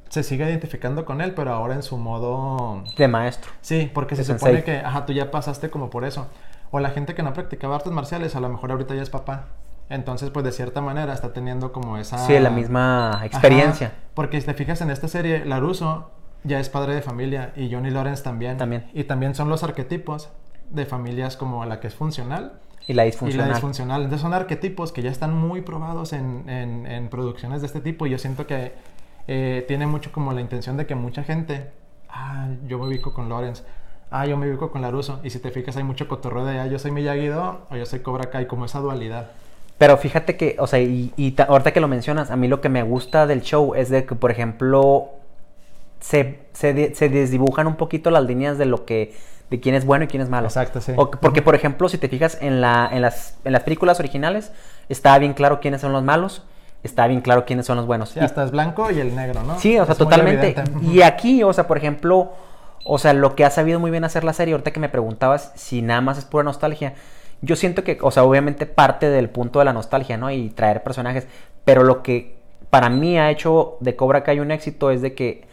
[0.10, 2.84] se sigue identificando con él, pero ahora en su modo...
[2.98, 3.52] De maestro.
[3.62, 6.28] Sí, porque se supone que, ajá, tú ya pasaste como por eso.
[6.72, 9.50] O la gente que no practicaba artes marciales, a lo mejor ahorita ya es papá.
[9.88, 12.18] Entonces, pues de cierta manera está teniendo como esa...
[12.18, 13.94] Sí, la misma experiencia.
[14.16, 16.12] porque si te fijas en esta serie, Laruso
[16.44, 18.58] ya es padre de familia y Johnny Lawrence también.
[18.58, 18.86] También.
[18.94, 20.30] Y también son los arquetipos
[20.70, 22.60] de familias como la que es funcional.
[22.88, 23.48] Y la disfuncional.
[23.48, 24.02] Y la disfuncional.
[24.04, 28.12] Entonces son arquetipos que ya están muy probados en, en, producciones de este tipo y
[28.12, 28.74] yo siento que
[29.28, 31.70] eh, tiene mucho como la intención de que mucha gente,
[32.10, 33.64] ah, yo me ubico con Lawrence,
[34.10, 35.20] ah, yo me ubico con Laruso.
[35.24, 38.00] Y si te fijas hay mucho cotorreo de, ah, yo soy Miyagi-Do o yo soy
[38.00, 39.32] Cobra Kai, como esa dualidad.
[39.78, 42.70] Pero fíjate que, o sea, y, y ahorita que lo mencionas, a mí lo que
[42.70, 45.12] me gusta del show es de que, por ejemplo,
[46.00, 49.14] se, se, se desdibujan un poquito las líneas de lo que
[49.50, 50.48] de quién es bueno y quién es malo.
[50.48, 50.94] Exacto, sí.
[51.22, 54.52] porque, por ejemplo, si te fijas en, la, en, las, en las películas originales,
[54.90, 56.44] está bien claro quiénes son los malos,
[56.84, 58.10] está bien claro quiénes son los buenos.
[58.10, 59.60] Sí, hasta es blanco y el negro, ¿no?
[59.60, 60.56] Sí, o sea, totalmente.
[60.84, 62.34] Y aquí, o sea, por ejemplo,
[62.86, 65.52] o sea, lo que ha sabido muy bien hacer la serie, ahorita que me preguntabas
[65.56, 66.94] si nada más es pura nostalgia,
[67.42, 70.30] yo siento que, o sea, obviamente parte del punto de la nostalgia, ¿no?
[70.30, 71.26] Y traer personajes,
[71.66, 72.38] pero lo que
[72.70, 75.48] para mí ha hecho de Cobra Kai un éxito es de que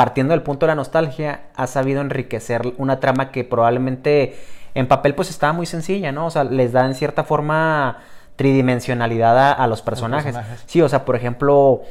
[0.00, 4.34] partiendo del punto de la nostalgia, ha sabido enriquecer una trama que probablemente
[4.74, 6.24] en papel pues estaba muy sencilla, ¿no?
[6.24, 7.98] O sea, les da en cierta forma
[8.34, 10.34] tridimensionalidad a, los, personajes.
[10.64, 11.82] Sí, o sea, por ejemplo,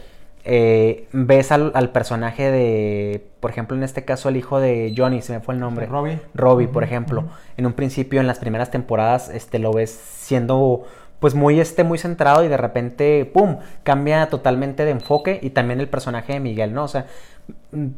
[0.43, 5.33] eh, ves al, personaje de, por ejemplo, en este caso el hijo de Johnny, se
[5.33, 5.85] me fue el nombre.
[5.85, 6.19] Robbie.
[6.33, 7.25] Robbie, por ejemplo.
[7.57, 10.87] En un principio, en las primeras temporadas, este, lo ves siendo
[11.19, 15.79] pues muy este muy centrado y de repente pum cambia totalmente de enfoque y también
[15.79, 17.05] el personaje de Miguel no o sea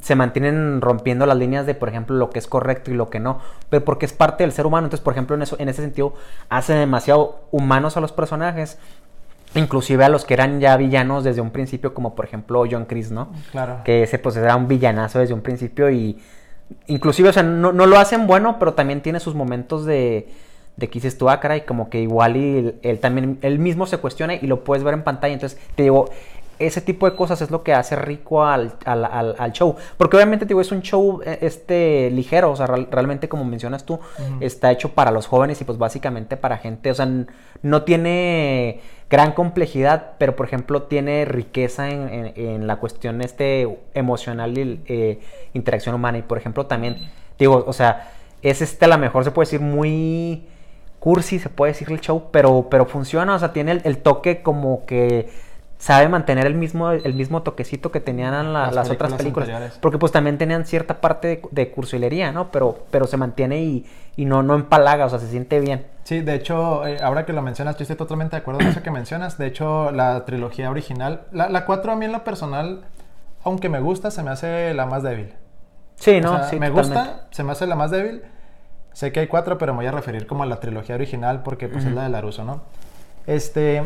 [0.01, 3.19] se mantienen rompiendo las líneas de, por ejemplo, lo que es correcto y lo que
[3.19, 4.87] no, pero porque es parte del ser humano.
[4.87, 6.13] Entonces, por ejemplo, en, eso, en ese sentido,
[6.49, 8.77] hace demasiado humanos a los personajes,
[9.55, 13.11] inclusive a los que eran ya villanos desde un principio, como por ejemplo John Chris,
[13.11, 13.31] ¿no?
[13.51, 13.81] Claro.
[13.83, 16.19] Que ese pues era un villanazo desde un principio y
[16.87, 20.29] inclusive, o sea, no, lo hacen bueno, pero también tiene sus momentos de
[20.77, 23.97] de que dices tú, ah, caray, como que igual y él, también, él mismo se
[23.97, 25.33] cuestiona y lo puedes ver en pantalla.
[25.33, 26.09] Entonces, te digo,
[26.59, 28.73] ese tipo de cosas es lo que hace rico al,
[29.53, 29.75] show.
[29.97, 33.99] Porque obviamente, digo, es un show eh, este ligero, o sea, realmente como mencionas tú,
[34.39, 37.07] está hecho para los jóvenes y pues básicamente para gente, o sea,
[37.61, 44.81] no tiene gran complejidad, pero por ejemplo tiene riqueza en, la cuestión este emocional y
[44.85, 45.19] eh,
[45.53, 46.19] interacción humana.
[46.19, 49.59] Y por ejemplo también, digo, o sea, es este a lo mejor se puede decir
[49.59, 50.45] muy
[51.01, 54.85] cursi, se puede decir el show, pero, pero funciona, o sea, tiene el toque como
[54.85, 55.29] que
[55.81, 59.79] sabe mantener el mismo, el mismo toquecito que tenían las, otras películas.
[59.81, 62.51] Porque pues también tenían cierta parte de, cursilería, ¿no?
[62.51, 63.85] Pero, pero se mantiene y,
[64.15, 65.87] y, no, no empalaga, o sea, se siente bien.
[66.03, 68.83] Sí, de hecho, eh, ahora que lo mencionas, yo estoy totalmente de acuerdo con eso
[68.83, 69.39] que mencionas.
[69.39, 72.81] De hecho, la trilogía original, la, la 4 a mí en lo personal,
[73.43, 75.33] aunque me gusta, se me hace la más débil.
[75.95, 76.43] Sí, ¿no?
[76.47, 78.21] sí, me gusta, se me hace la más débil.
[78.93, 81.69] Sé que hay cuatro, pero me voy a referir como a la trilogía original porque
[81.69, 82.61] pues es la de Laruso, ¿no?
[83.25, 83.83] Este,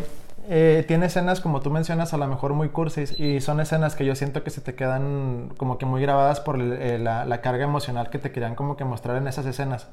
[0.48, 4.04] eh, tiene escenas, como tú mencionas, a lo mejor muy cursis y son escenas que
[4.04, 8.10] yo siento que se te quedan como que muy grabadas por eh, la, carga emocional
[8.10, 9.88] que te querían como que mostrar en esas escenas.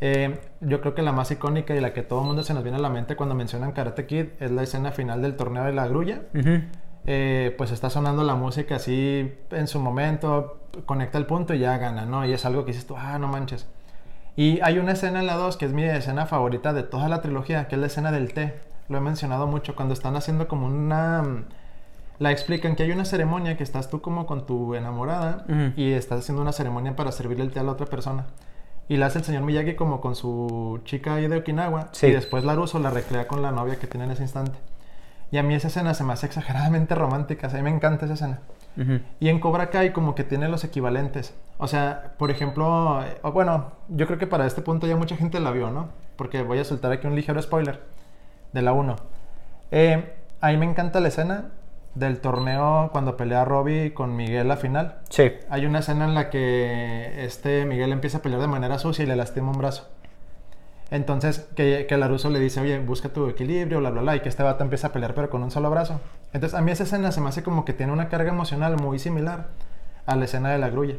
[0.00, 2.62] Eh, yo creo que la más icónica y la que todo el mundo se nos
[2.62, 5.72] viene a la mente cuando mencionan Karate Kid es la escena final del torneo de
[5.72, 6.22] la grulla.
[6.32, 12.04] pues está sonando la música así en su momento, conecta el punto y ya gana,
[12.04, 12.24] ¿no?
[12.24, 13.66] Y es algo que dices tú, ah, no manches.
[14.36, 17.20] Y hay una escena en la 2 que es mi escena favorita de toda la
[17.20, 18.54] trilogía, que es la escena del té
[18.88, 21.44] lo he mencionado mucho, cuando están haciendo como una...
[22.18, 25.44] La explican que hay una ceremonia que estás tú como con tu enamorada
[25.74, 28.26] y estás haciendo una ceremonia para servirle el té a la otra persona.
[28.88, 31.88] Y la hace el señor Miyagi como con su chica ahí de Okinawa.
[32.00, 34.56] Y después Laruso la recrea con la novia que tiene en ese instante.
[35.32, 37.48] Y a mí esa escena se me hace exageradamente romántica.
[37.48, 38.38] a mí me encanta esa escena.
[39.20, 41.34] Y en Cobra Kai como que tiene los equivalentes.
[41.58, 45.52] O sea, por ejemplo, bueno, yo creo que para este punto ya mucha gente la
[45.52, 45.90] vio, ¿no?
[46.16, 47.80] Porque voy a soltar aquí un ligero spoiler
[48.52, 48.96] de la 1.
[49.70, 51.50] Eh, ahí me encanta la escena
[51.94, 54.98] del torneo cuando pelea Robbie con Miguel la final.
[55.10, 55.32] Sí.
[55.48, 59.06] Hay una escena en la que este Miguel empieza a pelear de manera sucia y
[59.06, 59.88] le lastima un brazo.
[60.90, 64.28] Entonces, que, que Laruso le dice, oye, busca tu equilibrio, bla, bla, bla, y que
[64.28, 66.00] este vato empieza a pelear pero con un solo brazo.
[66.34, 68.98] Entonces, a mí esa escena se me hace como que tiene una carga emocional muy
[68.98, 69.48] similar
[70.04, 70.96] a la escena de la grulla.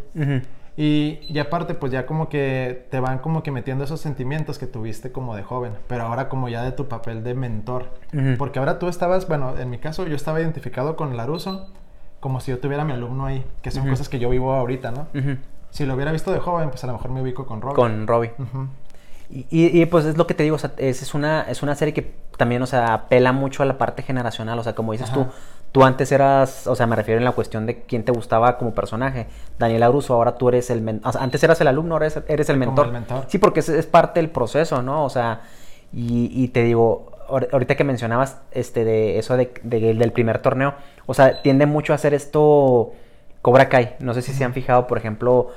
[0.77, 4.65] Y, y, aparte, pues ya como que te van como que metiendo esos sentimientos que
[4.65, 7.91] tuviste como de joven, pero ahora como ya de tu papel de mentor.
[8.37, 11.69] Porque ahora tú estabas, bueno, en mi caso yo estaba identificado con Laruso
[12.19, 14.91] como si yo tuviera a mi alumno ahí, que son cosas que yo vivo ahorita,
[14.91, 15.07] ¿no?
[15.69, 17.75] Si lo hubiera visto de joven, pues a lo mejor me ubico con Robbie.
[17.75, 18.31] Con Robbie.
[19.29, 21.75] Y, y, pues es lo que te digo, o sea, es, es, una, es una
[21.75, 25.11] serie que también, o sea, apela mucho a la parte generacional, o sea, como dices
[25.11, 25.25] tú,
[25.71, 28.73] tú antes eras, o sea, me refiero en la cuestión de quién te gustaba como
[28.73, 29.27] personaje.
[29.57, 31.09] Daniel Aruso, ahora tú eres el mentor.
[31.09, 32.91] O sea, antes eras el alumno, ahora eres, el mentor.
[33.27, 35.03] Sí, porque es, es, parte del proceso, ¿no?
[35.03, 35.41] O sea,
[35.91, 41.13] y, y, te digo, ahorita que mencionabas este de eso de, del primer torneo, o
[41.13, 42.93] sea, tiende mucho a hacer esto
[43.41, 43.95] Cobra Kai.
[43.99, 45.51] No sé si se han fijado, por ejemplo,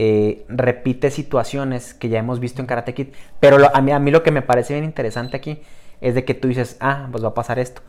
[0.00, 3.08] eh, repite situaciones que ya hemos visto en Karate Kid.
[3.40, 5.60] Pero a, mí, a mí lo que me parece bien interesante aquí
[6.00, 7.82] es de que tú dices, ah, pues va a pasar esto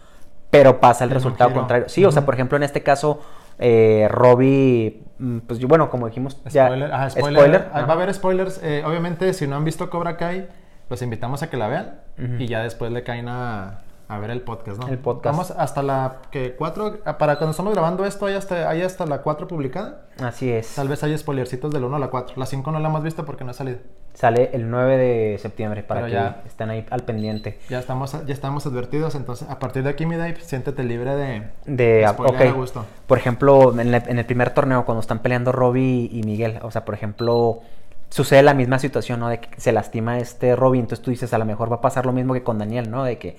[0.50, 1.90] pero pasa el resultado contrario.
[1.90, 3.22] Sí, o sea, por ejemplo, en este caso,
[3.60, 7.70] eh, Robbie, mm, pues bueno, como dijimos, spoiler, ya, spoiler.
[7.72, 8.60] Va a haber spoilers.
[8.64, 10.48] Eh, obviamente, si no han visto Cobra Kai,
[10.90, 12.00] los invitamos a que la vean
[12.40, 14.88] y ya después le caen a, a ver el podcast, ¿no?
[14.88, 15.38] El podcast.
[15.38, 19.06] Vamos hasta la que 4, ah, para cuando estamos grabando esto, ¿hay hasta, hay hasta
[19.06, 20.08] la 4 publicada?
[20.20, 20.74] Así es.
[20.74, 22.36] Tal vez hay spoilercitos del 1 a la 4.
[22.36, 23.78] La 5 no la hemos visto porque no ha salido.
[24.16, 27.60] Sale el 9 de septiembre para que ya, estén ahí al pendiente.
[27.70, 31.44] Ya estamos, ya estamos advertidos, entonces a partir de aquí, mi Dave, siéntete libre de,
[31.68, 32.14] de, a
[32.52, 32.88] gusto.
[33.06, 36.84] Por ejemplo, en, en el primer torneo, cuando están peleando Robbie y Miguel, o sea,
[36.84, 37.62] por ejemplo
[38.10, 39.30] sucede la misma situación, ¿no?
[39.30, 42.08] De que se lastima este Robbie, entonces tú dices, a lo mejor va a pasar
[42.08, 43.04] lo mismo que con Daniel, ¿no?
[43.04, 43.38] De que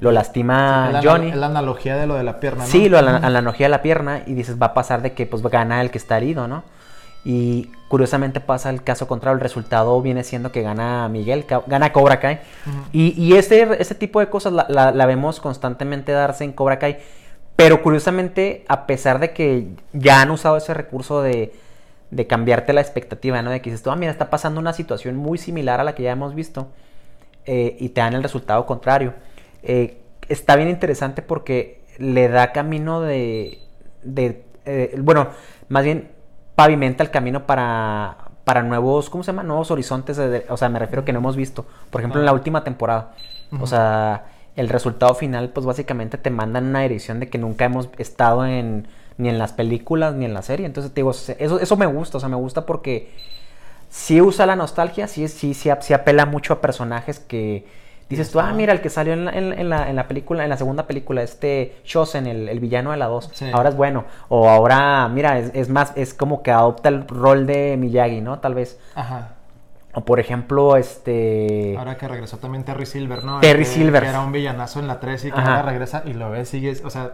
[0.00, 1.30] lo lastima Johnny.
[1.30, 2.70] Es la analogía de lo de la pierna, ¿no?
[2.70, 5.42] Sí, lo, la, analogía de la pierna y dices, va a pasar de que pues
[5.42, 6.64] gana el que está herido, ¿no?
[7.24, 12.20] Y curiosamente pasa el caso contrario, el resultado viene siendo que gana Miguel, gana Cobra
[12.20, 12.40] Kai.
[12.92, 16.98] Y, y ese, ese, tipo de cosas la, la, vemos constantemente darse en Cobra Kai.
[17.56, 21.54] Pero curiosamente, a pesar de que ya han usado ese recurso de,
[22.10, 23.50] de cambiarte la expectativa, ¿no?
[23.50, 26.02] De que dices, tú, ah, mira, está pasando una situación muy similar a la que
[26.02, 26.68] ya hemos visto.
[27.46, 29.14] Eh, y te dan el resultado contrario.
[29.64, 29.98] Eh,
[30.28, 33.58] está bien interesante porque le da camino de,
[34.02, 35.28] de eh, bueno,
[35.68, 36.10] más bien
[36.54, 39.42] pavimenta el camino para, para nuevos, ¿cómo se llama?
[39.42, 41.66] Nuevos horizontes, o sea, me refiero que no hemos visto.
[41.90, 43.14] Por ejemplo, en la última temporada.
[43.60, 47.88] O sea, el resultado final, pues básicamente te mandan una dirección de que nunca hemos
[47.98, 50.66] estado en ni en las películas ni en la serie.
[50.66, 53.10] Entonces, te digo, eso, eso me gusta, o sea, me gusta porque
[53.88, 57.64] sí usa la nostalgia, sí, sí, sí, sí apela mucho a personajes que
[58.08, 60.50] Dices tú, ah, mira, el que salió en la, en, la, en la película, en
[60.50, 64.04] la segunda película, este Shosen, el, el villano de la 2, ahora es bueno.
[64.28, 68.40] O ahora, mira, es, es, más, es como que adopta el rol de Miyagi, ¿no?
[68.40, 68.78] Tal vez.
[68.94, 69.36] Ajá.
[69.94, 71.76] O por ejemplo, este.
[71.78, 73.40] Ahora que regresó también Terry Silver, ¿no?
[73.40, 74.02] Terry Silver.
[74.02, 76.74] Que era un villanazo en la 3 y que ahora regresa y lo ves, sigue.
[76.84, 77.12] O sea,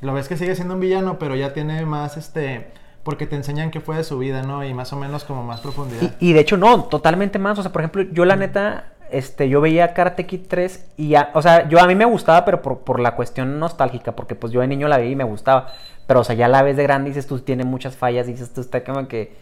[0.00, 2.70] lo ves que sigue siendo un villano, pero ya tiene más este
[3.02, 4.64] porque te enseñan qué fue de su vida, ¿no?
[4.64, 6.14] Y más o menos como más profundidad.
[6.20, 7.58] Y, y, de hecho, no, totalmente más.
[7.58, 11.30] O sea, por ejemplo, yo la neta, este, yo veía Karate Kid 3 y ya,
[11.34, 14.52] o sea, yo a mí me gustaba, pero por, por, la cuestión nostálgica, porque pues
[14.52, 15.68] yo de niño la vi y me gustaba.
[16.06, 18.52] Pero, o sea, ya la ves de grande y dices, tú tiene muchas fallas, dices,
[18.52, 19.34] tú está como que...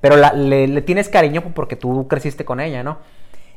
[0.00, 2.98] Pero la, le, tienes cariño porque tú creciste con ella, ¿no?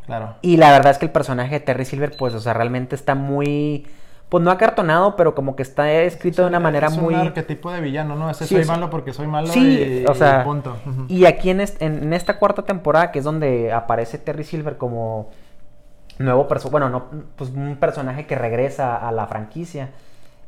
[0.05, 0.35] Claro.
[0.41, 3.15] Y la verdad es que el personaje de Terry Silver, pues, o sea, realmente está
[3.15, 3.85] muy
[4.31, 7.13] pues no acartonado, pero como que está escrito de una manera muy...
[7.13, 8.29] Es un arquetipo de villano, ¿no?
[8.29, 10.77] Ese soy malo porque soy malo sí, o sea, punto.
[11.09, 15.31] Y aquí en, en, esta cuarta temporada, que es donde aparece Terry Silver como
[16.19, 19.89] nuevo personaje, bueno, no, pues un personaje que regresa a la franquicia.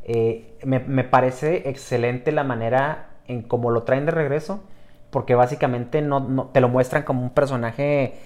[0.06, 4.62] Eh, me, parece excelente la manera en cómo lo traen de regreso,
[5.10, 8.20] porque básicamente no, te lo muestran como un personaje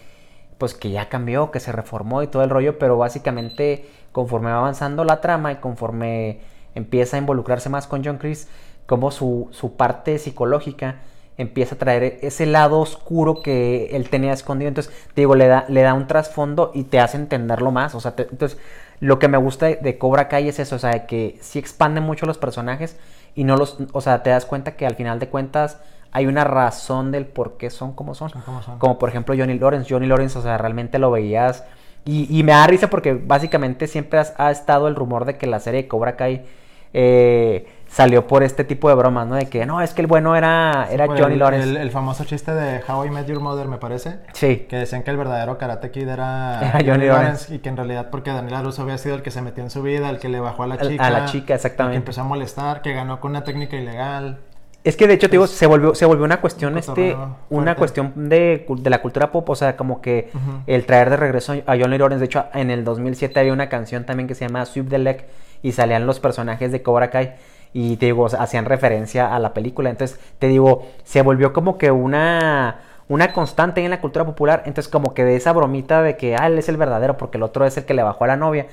[0.58, 4.58] pues que ya cambió, que se reformó y todo el rollo, pero básicamente conforme va
[4.58, 6.39] avanzando la trama y conforme
[6.73, 8.50] empieza a involucrarse más con John Chris,
[8.88, 10.95] como su, su parte psicológica
[11.38, 14.69] empieza a traer ese lado oscuro que él tenía escondido.
[14.69, 17.95] Entonces, te digo, le da, le da un trasfondo y te hace entenderlo más.
[17.95, 18.58] O sea, entonces,
[19.00, 22.26] lo que me gusta de, Cobra Kai es eso, o sea, que sí expande mucho
[22.26, 22.97] los personajes
[23.36, 25.80] y no los, o sea, te das cuenta que al final de cuentas
[26.12, 28.32] hay una razón del por qué son como son.
[28.80, 29.88] como por ejemplo Johnny Lawrence.
[29.93, 31.63] Johnny Lawrence, o sea, realmente lo veías.
[32.06, 35.84] Y, me da risa porque básicamente siempre ha estado el rumor de que la serie
[35.84, 36.45] de Cobra Kai
[36.93, 39.36] eh, salió por este tipo de bromas, ¿no?
[39.36, 41.82] De que no, es que el bueno era, era Johnny Lawrence.
[41.82, 44.19] El, famoso chiste de How I Met Your Mother, me parece.
[44.34, 44.65] Sí.
[44.69, 47.54] Que decían que el verdadero Karate Kid era, Johnny, Lawrence.
[47.54, 49.82] Y que en realidad, porque Daniel Russo había sido el que se metió en su
[49.82, 51.06] vida, el que le bajó a la chica.
[51.06, 51.93] A la chica, exactamente.
[51.93, 54.39] Que empezó a molestar, que ganó con una técnica ilegal.
[54.84, 57.17] Es que de hecho, te digo, se volvió, se volvió una cuestión, este,
[57.50, 60.30] una cuestión de, de, la cultura pop, o sea, como que
[60.65, 62.19] el traer de regreso a Johnny Lawrence.
[62.19, 65.26] De hecho, en el 2007 había una canción también que se llama Sweep the Leg
[65.62, 67.36] y salían los personajes de Cobra Kai
[67.73, 69.89] y te digo, hacían referencia a la película.
[69.89, 74.63] Entonces, te digo, se volvió como que una una constante en la cultura popular.
[74.65, 77.43] Entonces, como que de esa bromita de que, ah, él es el verdadero porque el
[77.43, 78.67] otro es el que le bajó a la novia.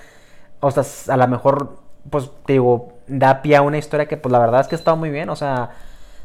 [0.60, 1.78] O sea, a lo mejor,
[2.10, 4.96] pues, te digo, da pie a una historia que, pues, la verdad es que estado
[4.96, 5.30] muy bien.
[5.30, 5.70] O sea,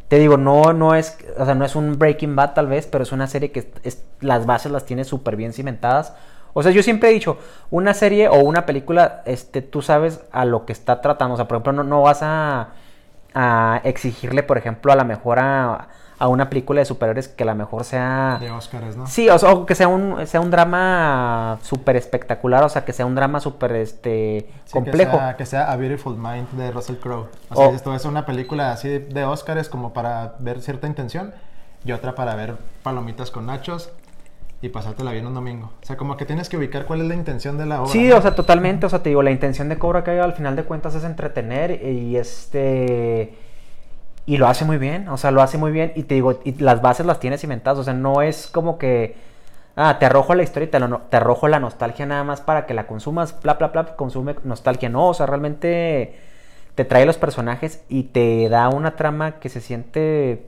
[0.08, 3.04] te digo, no, no es, o sea, no es un Breaking Bad tal vez, pero
[3.04, 6.14] es una serie que es, las bases las tiene súper bien cimentadas.
[6.54, 7.38] O sea, yo siempre he dicho,
[7.72, 11.34] una serie o una película, este, tú sabes a lo que está tratando.
[11.34, 12.70] O sea, por ejemplo, no, no vas a,
[13.34, 15.88] a exigirle, por ejemplo, a la mejor a
[16.20, 18.38] a una película de superhéroes que a lo mejor sea...
[18.42, 19.08] De Oscars, ¿no?
[19.08, 23.06] Sí, o, sea, que sea un, sea un drama súper espectacular, o sea, que sea
[23.06, 25.18] un drama súper este, complejo.
[25.38, 27.30] Que sea, A Beautiful Mind de Russell Crowe.
[27.50, 31.34] O sea, esto es una película así de Oscars como para ver cierta intención
[31.86, 33.90] y otra para ver palomitas con nachos
[34.62, 35.72] y pasártela bien un domingo.
[35.82, 37.92] O sea, como que tienes que ubicar cuál es la intención de la obra.
[37.92, 38.86] Sí, o sea, totalmente.
[38.86, 41.84] O sea, te digo, la intención de Cobra Kai al final de cuentas es entretener
[41.84, 43.34] y este
[44.30, 46.52] y lo hace muy bien, o sea, lo hace muy bien y te digo, y
[46.60, 49.16] las bases las tienes cimentadas, o sea, no es como que,
[49.76, 52.76] ah, te arrojo la historia y te, te arrojo la nostalgia nada más para que
[52.76, 56.14] la consumas, bla, bla, bla, consume nostalgia, no, o sea, realmente
[56.76, 60.46] te trae los personajes y te da una trama que se siente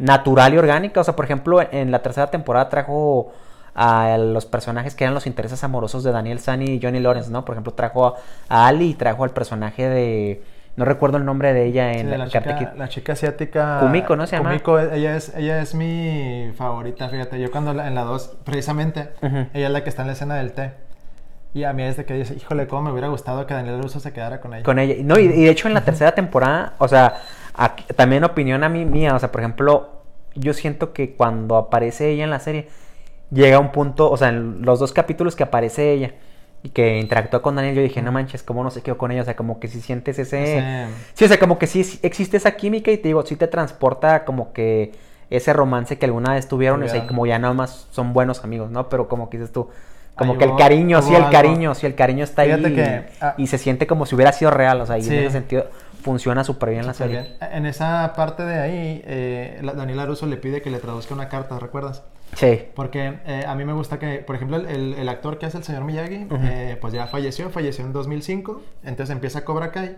[0.00, 3.32] natural y orgánica, o sea, por ejemplo, en la tercera temporada trajo
[3.74, 7.44] a los personajes que eran los intereses amorosos de Daniel San y Johnny Lawrence, ¿no?
[7.44, 8.16] Por ejemplo, trajo
[8.48, 10.42] a Ali y trajo al personaje de
[10.76, 13.78] no recuerdo el nombre de ella en la, chica, la chica asiática.
[13.80, 14.48] Kumiko, ¿no se llama?
[14.48, 17.38] Kumiko, ella es, ella es mi favorita, fíjate.
[17.38, 19.10] Yo cuando en la 2, precisamente,
[19.52, 20.72] ella es la que está en la escena del té.
[21.52, 23.98] Y a mí es de que dice, híjole, cómo me hubiera gustado que Daniel Russo
[24.00, 24.62] se quedara con ella.
[24.62, 24.94] Con ella.
[25.02, 27.16] No, y, de hecho en la tercera temporada, o sea,
[27.96, 30.02] también opinión a mí mía, o sea, por ejemplo,
[30.34, 32.68] yo siento que cuando aparece ella en la serie,
[33.30, 36.14] llega un punto, o sea, en los dos capítulos que aparece ella,
[36.62, 39.22] y que interactúa con Daniel, yo dije, no manches, ¿cómo no se quedó con ella?
[39.22, 40.86] O sea, como que si sientes ese...
[41.14, 41.24] Sí.
[41.24, 44.52] o sea, como que sí existe esa química y te digo, sí te transporta como
[44.52, 44.92] que
[45.30, 48.44] ese romance que alguna vez tuvieron, o sea, y como ya nada más son buenos
[48.44, 48.88] amigos, ¿no?
[48.88, 49.68] Pero como que dices tú,
[50.16, 52.50] como que el cariño, sí, el cariño, sí, el cariño está ahí
[53.22, 55.66] ah, y se siente como si hubiera sido real, o sea, y en ese sentido
[56.00, 57.36] funciona súper bien la serie.
[57.40, 61.58] En esa parte de ahí, eh, Daniela Russo le pide que le traduzca una carta,
[61.58, 62.02] ¿recuerdas?
[62.34, 62.62] Sí.
[62.74, 65.64] Porque eh, a mí me gusta que, por ejemplo, el, el, actor que hace el
[65.64, 69.96] señor Miyagi, eh, pues ya falleció, falleció en 2005, entonces empieza Cobra Kai.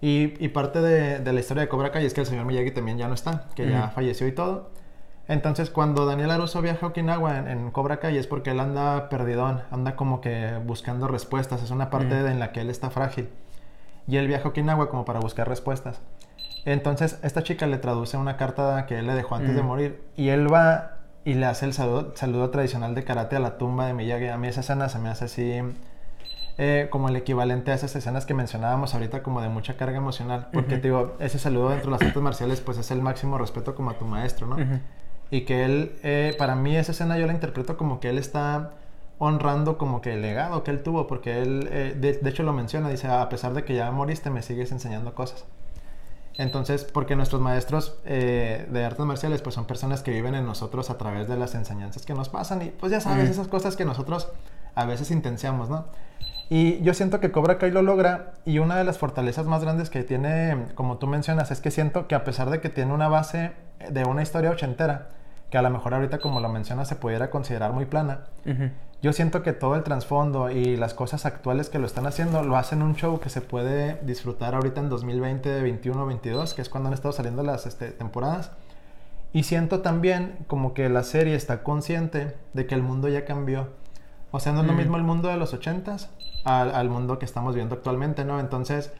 [0.00, 2.70] Y, y parte de, de, la historia de Cobra Kai es que el señor Miyagi
[2.72, 4.70] también ya no está, que ya falleció y todo.
[5.26, 9.62] Entonces, cuando Daniel Aruso viaja a Okinawa en, Cobra Kai es porque él anda perdidón,
[9.70, 13.30] anda como que buscando respuestas, es una parte en la que él está frágil.
[14.06, 16.00] Y él viaja a Okinawa como para buscar respuestas.
[16.64, 20.28] Entonces, esta chica le traduce una carta que él le dejó antes de morir y
[20.28, 23.94] él va y le hace el saludo, saludo, tradicional de karate a la tumba de
[23.94, 24.28] Miyagi.
[24.28, 25.60] A mí esa escena se me hace así
[26.56, 30.48] eh, como el equivalente a esas escenas que mencionábamos ahorita como de mucha carga emocional.
[30.52, 33.74] Porque te digo, ese saludo dentro de las artes marciales pues es el máximo respeto
[33.74, 34.56] como a tu maestro, ¿no?
[35.30, 38.72] Y que él, eh, para mí esa escena yo la interpreto como que él está
[39.18, 42.52] honrando como que el legado que él tuvo, porque él, eh, de, de, hecho lo
[42.52, 45.44] menciona, dice, a pesar de que ya moriste, me sigues enseñando cosas.
[46.36, 50.90] Entonces, porque nuestros maestros eh, de artes marciales pues son personas que viven en nosotros
[50.90, 53.84] a través de las enseñanzas que nos pasan y pues ya sabes, esas cosas que
[53.84, 54.28] nosotros
[54.74, 55.86] a veces intenciamos, ¿no?
[56.50, 59.90] Y yo siento que Cobra Kai lo logra y una de las fortalezas más grandes
[59.90, 63.08] que tiene, como tú mencionas, es que siento que a pesar de que tiene una
[63.08, 63.52] base
[63.88, 65.08] de una historia ochentera,
[65.50, 68.20] que a lo mejor ahorita como lo mencionas se pudiera considerar muy plana,
[69.04, 72.56] yo siento que todo el trasfondo y las cosas actuales que lo están haciendo lo
[72.56, 76.88] hacen un show que se puede disfrutar ahorita en 2020, 21, 22, que es cuando
[76.88, 78.52] han estado saliendo las este, temporadas.
[79.34, 83.72] Y siento también como que la serie está consciente de que el mundo ya cambió.
[84.30, 86.08] O sea, no es lo mismo el mundo de los 80s
[86.44, 88.40] al, mundo que estamos viendo actualmente, ¿no?
[88.40, 88.90] Entonces,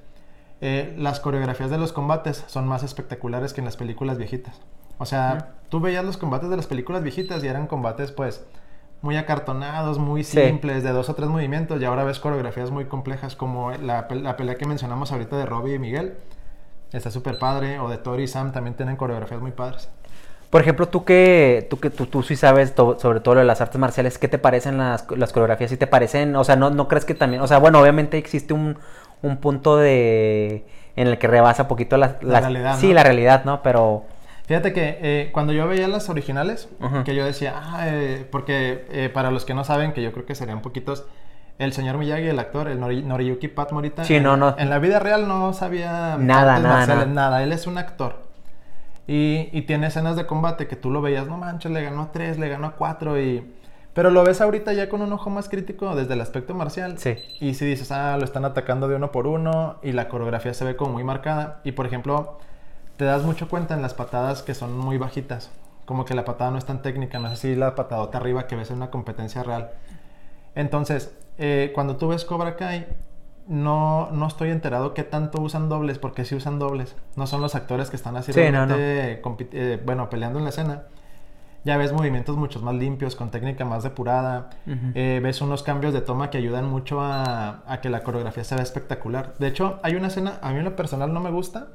[0.61, 4.61] eh, las coreografías de los combates son más espectaculares que en las películas viejitas.
[4.99, 8.45] O sea, tú veías los combates de las películas viejitas y eran combates, pues,
[9.03, 13.37] muy acartonados, muy simples, de dos o tres movimientos, y ahora ves coreografías muy complejas
[13.37, 16.15] como la, la pelea que mencionamos ahorita de Robbie y Miguel.
[16.93, 19.91] Está súper padre, o de Tori y Sam también tienen coreografías muy padres.
[20.55, 23.61] Por ejemplo, tú que tú que tú, tú sí sabes sobre todo lo de las
[23.61, 25.69] artes marciales, ¿qué te parecen las, las coreografías?
[25.69, 26.37] ¿Sí te parecen?
[26.37, 27.43] O sea, ¿no, ¿no crees que también?
[27.43, 28.79] O sea, bueno, obviamente existe un,
[29.23, 32.79] un punto de en el que rebasa poquito la, la, realidad.
[32.79, 33.63] Sí, la realidad, ¿no?
[33.65, 34.05] Pero
[34.47, 36.69] Fíjate que eh, cuando yo veía las originales,
[37.05, 40.27] que yo decía, ah, eh, porque eh, para los que no saben, que yo creo
[40.27, 41.07] que serían poquitos,
[41.59, 44.55] el señor Miyagi, el actor, el Noriyuki Pat Morita, sí, no, no.
[44.59, 47.43] en la vida real no sabía nada, nada, nada.
[47.43, 48.23] Él es un actor.
[49.07, 52.13] Y, y, tiene escenas de combate que tú lo veías, no manches, le ganó a
[52.13, 53.53] tres, le ganó a cuatro y...
[53.93, 56.99] Pero lo ves ahorita ya con un ojo más crítico desde el aspecto marcial.
[56.99, 57.15] Sí.
[57.41, 60.65] Y si dices, ah, lo están atacando de uno por uno y la coreografía se
[60.65, 61.61] ve como muy marcada.
[61.65, 62.39] Y por ejemplo,
[62.97, 65.51] te das mucho cuenta en las patadas que son muy bajitas.
[65.85, 68.57] Como que la patada no es tan técnica, no es así la patadota arriba que
[68.57, 69.71] ves en una competencia real.
[70.55, 72.87] Entonces, eh, cuando tú ves Cobra Kai,
[73.47, 76.97] no, no estoy enterado qué tanto usan dobles, porque sí usan dobles.
[77.17, 79.21] No son los actores que están así Sí, no, realmente
[79.53, 80.85] eh, bueno, peleando en la escena.
[81.65, 84.51] Ya ves movimientos mucho más limpios, con técnica más depurada.
[84.95, 88.55] Eh, ves unos cambios de toma que ayudan mucho a, a que la coreografía se
[88.55, 89.35] vea espectacular.
[89.39, 91.69] De hecho, hay una escena, a mí en lo personal no me gusta,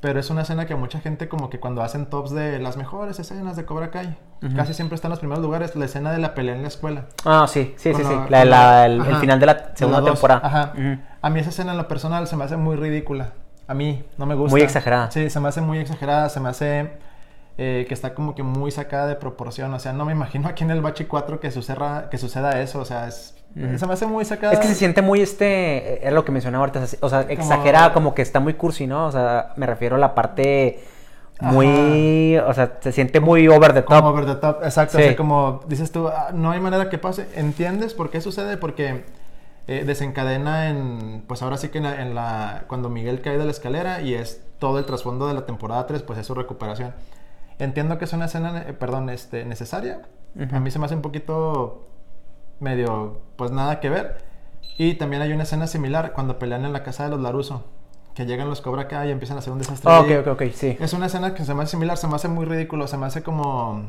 [0.00, 3.18] pero es una escena que mucha gente como que cuando hacen tops de las mejores
[3.18, 4.16] escenas de Cobra Kai,
[4.54, 7.06] casi siempre está en los primeros lugares, la escena de la pelea en la escuela.
[7.24, 8.14] Ah, sí, sí, sí, sí.
[8.28, 10.40] la- La, el, final de la segunda la temporada.
[10.44, 10.72] Ajá.
[11.20, 13.32] A mí esa escena en lo personal se me hace muy ridícula.
[13.66, 14.52] A mí no me gusta.
[14.52, 15.10] Muy exagerada.
[15.10, 16.92] Sí, se me hace muy exagerada, se me hace
[17.58, 19.74] eh, que está como que muy sacada de proporción.
[19.74, 22.78] O sea, no me imagino aquí en el Bachi 4 que suceda, que suceda eso.
[22.80, 24.52] O sea, es, Se me hace muy sacada.
[24.52, 28.14] Es que se siente muy este, era lo que mencionaba ahorita, o sea, exagerada, como
[28.14, 29.06] que está muy cursi, ¿no?
[29.06, 30.84] O sea, me refiero a la parte
[31.40, 33.88] muy, o sea, se siente muy over the top.
[34.02, 34.98] Como over the top, exacto.
[34.98, 35.04] Sí.
[35.04, 37.26] O sea, como dices tú, "Ah, no hay manera que pase.
[37.34, 38.56] ¿Entiendes por qué sucede?
[38.56, 39.04] Porque
[39.66, 43.44] eh, desencadena en, pues ahora sí que en la, en la- cuando Miguel cae de
[43.44, 46.94] la escalera y es todo el trasfondo de la temporada 3, pues es su recuperación.
[47.58, 50.00] Entiendo que es una escena, eh, perdón, este, necesaria.
[50.42, 50.56] Ujú.
[50.56, 51.87] A mí se me hace un poquito
[52.60, 54.18] medio, pues nada que ver.
[54.76, 57.64] Y también hay una escena similar cuando pelean en la casa de los Laruso,
[58.14, 59.90] que llegan los Cobra Kai y empiezan a hacer un desastre.
[59.92, 60.76] Ok, ok, ok, sí.
[60.80, 63.06] Es una escena que se me hace similar, se me hace muy ridículo, se me
[63.06, 63.86] hace como...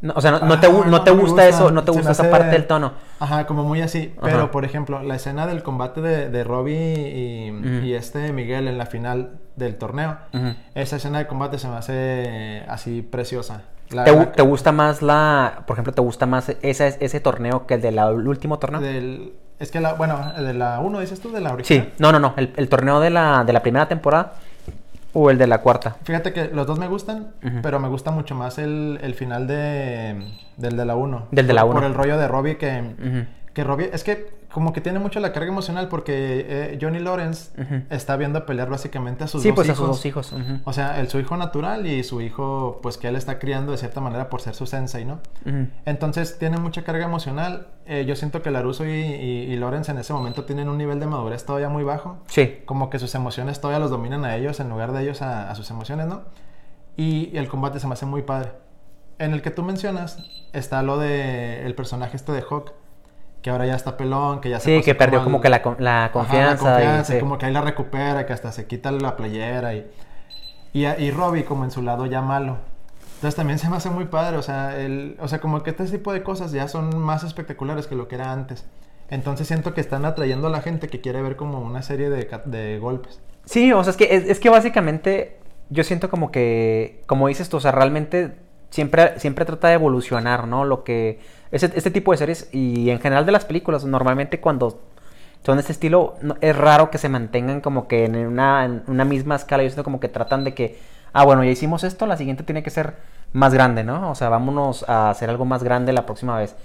[0.00, 1.48] No, o sea, no, no te, Ah, gu- no te gusta, gusta.
[1.48, 2.92] eso, no te gusta esa parte del tono.
[3.18, 4.14] Ajá, como muy así.
[4.18, 4.26] Ajá.
[4.30, 7.50] Pero, por ejemplo, la escena del combate de, de Robbie
[7.82, 10.16] y, este Miguel en la final del torneo,
[10.76, 13.62] esa escena de combate se me hace así preciosa.
[13.90, 17.66] La- ¿Te, la- te gusta más la, por ejemplo, te gusta más esa, ese torneo
[17.66, 18.80] que el del último torneo?
[18.80, 21.86] del- es que la, bueno, de la 1 dices tú, de la original.
[21.86, 24.34] Sí, no, no, no, el, el torneo de la, de la primera temporada
[25.14, 25.96] o el de la cuarta.
[26.04, 27.56] Fíjate que los dos me gustan, Ujú.
[27.62, 30.22] pero me gusta mucho más el, el final de,
[30.58, 31.28] del de la 1.
[31.32, 31.80] Del de la Por- uno.
[31.80, 33.24] Por el rollo de Robbie que, Ujú.
[33.54, 37.52] que Robbie, es que como que tiene mucho la carga emocional porque eh, Johnny Lawrence
[37.62, 37.82] Ujú.
[37.90, 39.78] está viendo pelear básicamente a sus Sí, dos pues hijos.
[39.78, 40.32] a sus dos hijos.
[40.32, 40.58] ujú.
[40.64, 43.78] O sea, el, su hijo natural y su hijo, pues que él está criando de
[43.78, 45.20] cierta manera por ser su sensei, ¿no?
[45.46, 45.68] Ujú.
[45.84, 47.68] Entonces tiene mucha carga emocional.
[47.86, 50.98] Eh, yo siento que Laruso y, y, y Lawrence en ese momento tienen un nivel
[50.98, 52.18] de madurez todavía muy bajo.
[52.26, 52.58] Sí.
[52.64, 55.54] Como que sus emociones todavía los dominan a ellos en lugar de ellos a, a
[55.54, 56.22] sus emociones, ¿no?
[56.96, 58.50] Y el combate se me hace muy padre.
[59.20, 60.18] En el que tú mencionas
[60.52, 62.72] está lo de el personaje este de Hawk,
[63.48, 65.62] que ahora ya está pelón, que ya se Sí, que perdió al- como que la,
[65.78, 66.44] la Ajá, confianza.
[66.44, 67.20] la y- confianza, y sí.
[67.20, 69.86] como que ahí la recupera, que hasta se quita la playera y,
[70.72, 72.58] y, y Robbie como en su lado ya malo.
[73.16, 75.84] Entonces también se me hace muy padre, o sea, el, o sea, como que este
[75.86, 78.66] tipo de cosas ya son más espectaculares que lo que era antes.
[79.10, 82.28] Entonces siento que están atrayendo a la gente que quiere ver como una serie de,
[82.44, 83.20] de golpes.
[83.46, 85.38] Sí, o sea, es que, es, es que básicamente
[85.70, 88.36] yo siento como que, como dices tú, o sea, realmente
[88.70, 90.66] siempre, siempre trata de evolucionar, ¿no?
[90.66, 91.20] Lo que,
[91.52, 94.80] ese, este tipo de series y en general de las películas, normalmente cuando
[95.44, 98.82] son de este estilo, no- es raro que se mantengan como que en una, en
[98.86, 100.78] una misma escala, yo siento como que tratan de que,
[101.12, 102.94] ah, bueno, ya hicimos esto, la siguiente tiene que ser
[103.32, 104.10] más grande, ¿no?
[104.10, 106.56] O sea, vámonos a hacer algo más grande la próxima vez.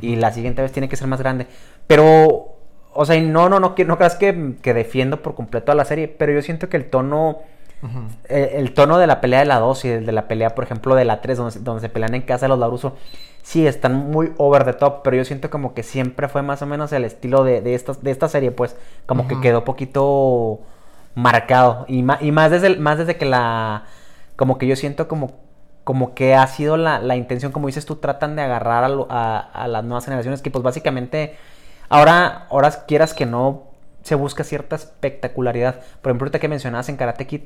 [0.00, 1.48] Y la siguiente vez tiene que ser más grande.
[1.88, 2.54] Pero,
[2.94, 5.74] o sea, y no, no, no, que- no creas que, que defiendo por completo a
[5.74, 7.38] la serie, pero yo siento que el tono,
[8.28, 10.64] eh, el tono de la pelea de la 2 y el de la pelea, por
[10.64, 12.96] ejemplo, de la 3, donde, se- donde se pelean en casa de los Laruso,
[13.42, 16.66] sí están muy over the top, pero yo siento como que siempre fue más o
[16.66, 18.76] menos el estilo de, de, esta, de esta serie, pues,
[19.06, 20.60] como que quedó poquito
[21.14, 21.84] marcado.
[21.88, 23.84] Y, ma- y más, desde, el- más desde que la,
[24.36, 25.48] como que yo siento como
[25.82, 29.06] como que ha sido la, la intención, como dices tú, tratan de agarrar a, lo-
[29.10, 31.36] a- a las nuevas generaciones que pues básicamente
[31.88, 33.64] ahora, ahora quieras que no
[34.02, 35.80] se busca cierta espectacularidad.
[36.00, 37.42] Por ejemplo, ahorita que mencionabas en Karate Kid,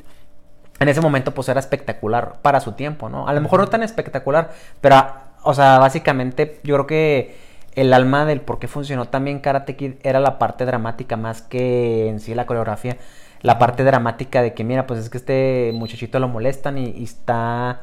[0.80, 3.28] en ese momento pues era espectacular para su tiempo, ¿no?
[3.28, 4.96] A lo mejor no tan espectacular, pero,
[5.44, 7.36] o sea, básicamente yo creo que
[7.74, 12.08] el alma del por qué funcionó también Karate Kid era la parte dramática más que
[12.08, 12.96] en sí la coreografía.
[13.42, 17.04] La parte dramática de que, mira, pues es que este muchachito lo molestan y, y
[17.04, 17.80] está...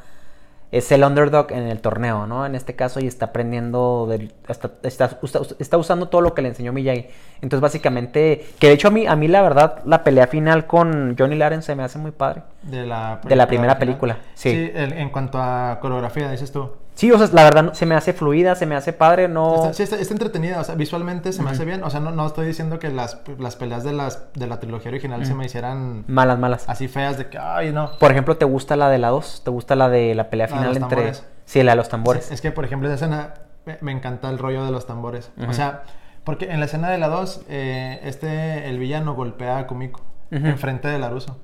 [0.72, 2.46] Es el underdog en el torneo, ¿no?
[2.46, 5.18] En este caso, y está aprendiendo, del- está, está,
[5.58, 7.08] está usando todo lo que le enseñó Miyagi.
[7.42, 11.14] Entonces, básicamente, que de hecho a mí, a mí la verdad, la pelea final con
[11.18, 12.44] Johnny Lawrence se me hace muy padre.
[12.62, 14.72] De la, De la primera película, sí.
[14.74, 16.70] el- en cuanto a coreografía, dices tú.
[16.94, 19.56] Sí, o sea, la verdad se me hace fluida, se me hace padre, no...
[19.56, 21.82] Está, sí, está, está entretenida, o sea, visualmente se me hace bien.
[21.84, 24.90] O sea, no, no estoy diciendo que las, las peleas de, las, de la trilogía
[24.90, 26.68] original se me hicieran Malas, malas.
[26.68, 27.92] así feas de que, ay, no.
[27.98, 29.42] Por ejemplo, ¿te gusta la de la 2?
[29.44, 30.96] ¿Te gusta la de la pelea La de final los entre...
[30.96, 31.24] tambores.
[31.44, 32.24] Sí, la de los tambores.
[32.26, 33.34] Sí, es que, por ejemplo, esa escena
[33.80, 35.30] me, encanta el rollo de los tambores.
[35.48, 35.84] O sea,
[36.24, 40.98] porque en la escena de la 2, este, el villano golpea a Kumiko enfrente de
[40.98, 41.38] Laruso.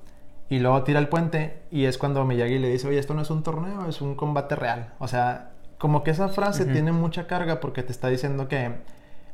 [0.51, 3.31] Y luego tira el puente y es cuando Miyagi le dice, oye, esto no es
[3.31, 4.95] un torneo, es un combate real.
[4.99, 8.73] O sea, como que esa frase tiene mucha carga porque te está diciendo que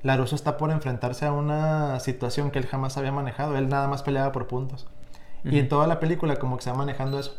[0.02, 4.02] Laruso está por enfrentarse a una situación que él jamás había manejado, él nada más
[4.02, 4.86] peleaba por puntos.
[5.44, 7.36] Y en toda la película como que se va manejando eso.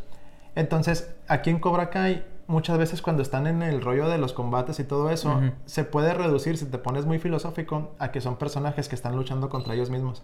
[0.55, 4.79] Entonces, aquí en Cobra Kai, muchas veces cuando están en el rollo de los combates
[4.79, 8.87] y todo eso, se puede reducir, si te pones muy filosófico, a que son personajes
[8.87, 10.23] que están luchando contra ellos mismos.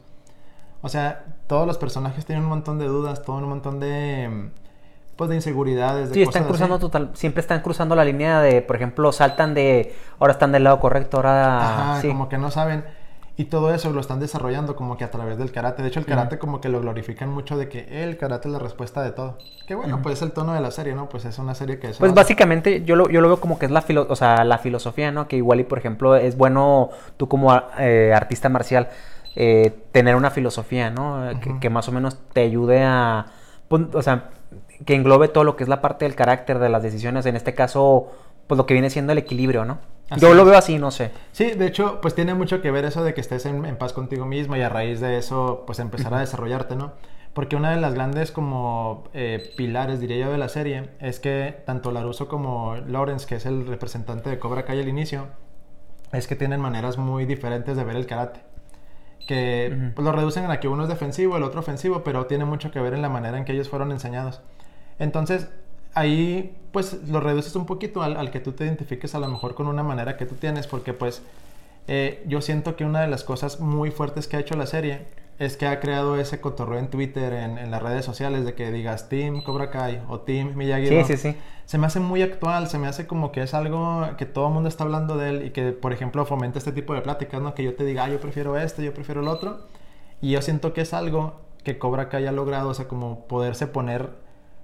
[0.82, 4.50] O sea, todos los personajes tienen un montón de dudas, todo un montón de
[5.16, 6.10] pues de inseguridades.
[6.10, 9.96] De sí, están cruzando total, siempre están cruzando la línea de, por ejemplo, saltan de,
[10.20, 12.84] ahora están del lado correcto, ahora Ajá, como que no saben.
[13.38, 15.82] Y todo eso lo están desarrollando como que a través del karate.
[15.82, 18.60] De hecho, el karate como que lo glorifican mucho de que el karate es la
[18.60, 19.38] respuesta de todo.
[19.66, 21.08] Que bueno, pues es el tono de la serie, ¿no?
[21.08, 21.98] Pues es una serie que es...
[21.98, 24.58] Pues básicamente yo lo, yo lo veo como que es la, filo o sea, la
[24.58, 25.28] filosofía, ¿no?
[25.28, 28.90] Que igual y, por ejemplo, es bueno tú como eh, artista marcial
[29.36, 31.30] eh, tener una filosofía, ¿no?
[31.60, 33.28] que, más o menos te ayude a...
[33.68, 34.30] Pues, o sea,
[34.86, 37.26] que englobe todo lo que es la parte del carácter de las decisiones.
[37.26, 38.12] En este caso,
[38.48, 39.80] pues lo que viene siendo el equilibrio, ¿no?
[40.18, 41.12] Yo lo veo así, no sé.
[41.32, 44.26] Sí, de hecho, pues tiene mucho que ver eso de que estés en, paz contigo
[44.26, 46.92] mismo y a raíz de eso, pues empezar a desarrollarte, ¿no?
[47.34, 51.62] Porque una de las grandes como eh, pilares, diría yo, de la serie es que
[51.66, 55.28] tanto Laruso como Lawrence, que es el representante de Cobra Kai al inicio,
[56.12, 58.42] es que tienen maneras muy diferentes de ver el karate.
[59.28, 62.72] Que pues, lo reducen a que uno es defensivo, el otro ofensivo, pero tiene mucho
[62.72, 64.42] que ver en la manera en que ellos fueron enseñados.
[65.00, 65.48] Entonces,
[65.94, 69.68] ahí pues lo reduces un poquito al, que tú te identifiques a lo mejor con
[69.68, 71.22] una manera que tú tienes, porque pues
[71.88, 75.06] eh, yo siento que una de las cosas muy fuertes que ha hecho la serie
[75.40, 79.10] es que ha creado ese cotorreo en Twitter, en, las redes sociales, de que digas
[79.10, 80.88] Team Cobra Kai o Team Miyagi.
[80.88, 81.38] Sí, sí, sí.
[81.66, 84.54] Se me hace muy actual, se me hace como que es algo que todo el
[84.54, 87.56] mundo está hablando de él y que, por ejemplo, fomenta este tipo de pláticas, ¿no?
[87.56, 89.60] Que yo te diga, ah, yo prefiero esto, yo prefiero el otro.
[90.22, 93.68] Y yo siento que es algo que Cobra Kai ha logrado, o sea, como poderse
[93.68, 94.10] poner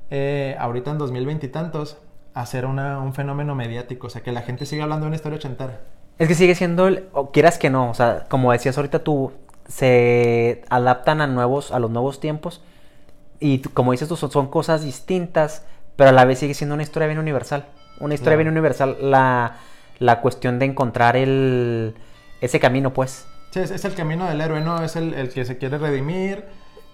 [0.09, 1.97] eh, ahorita en 2020 y tantos,
[2.34, 5.82] hacer un fenómeno mediático, o sea, que la gente siga hablando de una historia ochentera.
[6.20, 9.32] Es que sigue siendo, o quieras que no, o sea, como decías ahorita tú,
[9.68, 12.61] se adaptan a nuevos, a los nuevos tiempos
[13.39, 15.65] y como dices tú, son, cosas distintas,
[15.95, 17.68] pero a la vez sigue siendo una historia bien universal.
[17.99, 19.57] Una historia bien universal, la,
[19.99, 21.95] la cuestión de encontrar el,
[22.41, 23.26] ese camino, pues.
[23.51, 24.84] Sí, es, el camino del héroe, ¿no?
[24.84, 26.45] Es el, el que se quiere redimir,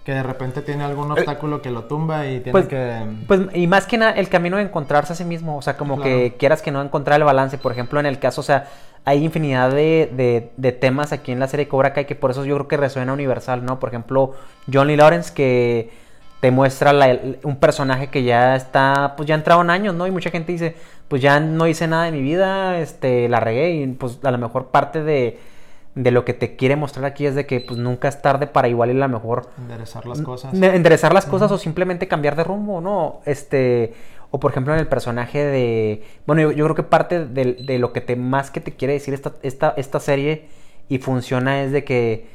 [0.04, 3.06] que de repente tiene algún obstáculo que lo tumba y tiene pues, que...
[3.26, 5.98] Pues, y más que nada, el camino de encontrarse a sí mismo, o sea, como
[6.00, 8.68] que quieras que no encontrar el balance, por ejemplo, en el caso, o sea,
[9.06, 12.54] hay infinidad de, de, temas aquí en la serie Cobra Kai que por eso yo
[12.54, 13.78] creo que resuena universal, ¿no?
[13.78, 14.34] Por ejemplo,
[14.70, 15.90] Johnny Lawrence que
[16.40, 16.92] te muestra
[17.42, 20.06] un personaje que ya está, pues ya ha entrado en años, ¿no?
[20.06, 20.76] Y mucha gente dice,
[21.08, 24.36] pues ya no hice nada de mi vida, este, la regué y pues a lo
[24.36, 25.38] mejor parte de
[25.94, 28.68] de lo que te quiere mostrar aquí es de que pues nunca es tarde para
[28.68, 30.52] igual y la mejor enderezar las cosas.
[30.52, 33.94] Enderezar las cosas o simplemente cambiar de rumbo no este
[34.30, 38.00] o por ejemplo en el personaje de bueno yo, creo que parte de, lo que
[38.00, 40.48] te más que te quiere decir esta, esta, esta serie
[40.88, 42.26] y funciona es de que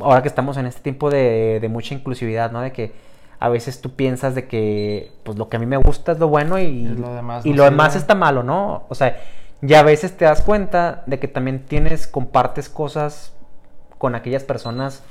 [0.00, 2.92] ahora que estamos en este tiempo de, de mucha inclusividad no de que
[3.40, 6.28] a veces tú piensas de que pues lo que a mí me gusta es lo
[6.28, 9.20] bueno y, lo demás, y lo demás está malo no o sea
[9.62, 13.32] y a veces te das cuenta de que también tienes, compartes cosas
[13.96, 15.04] con aquellas personas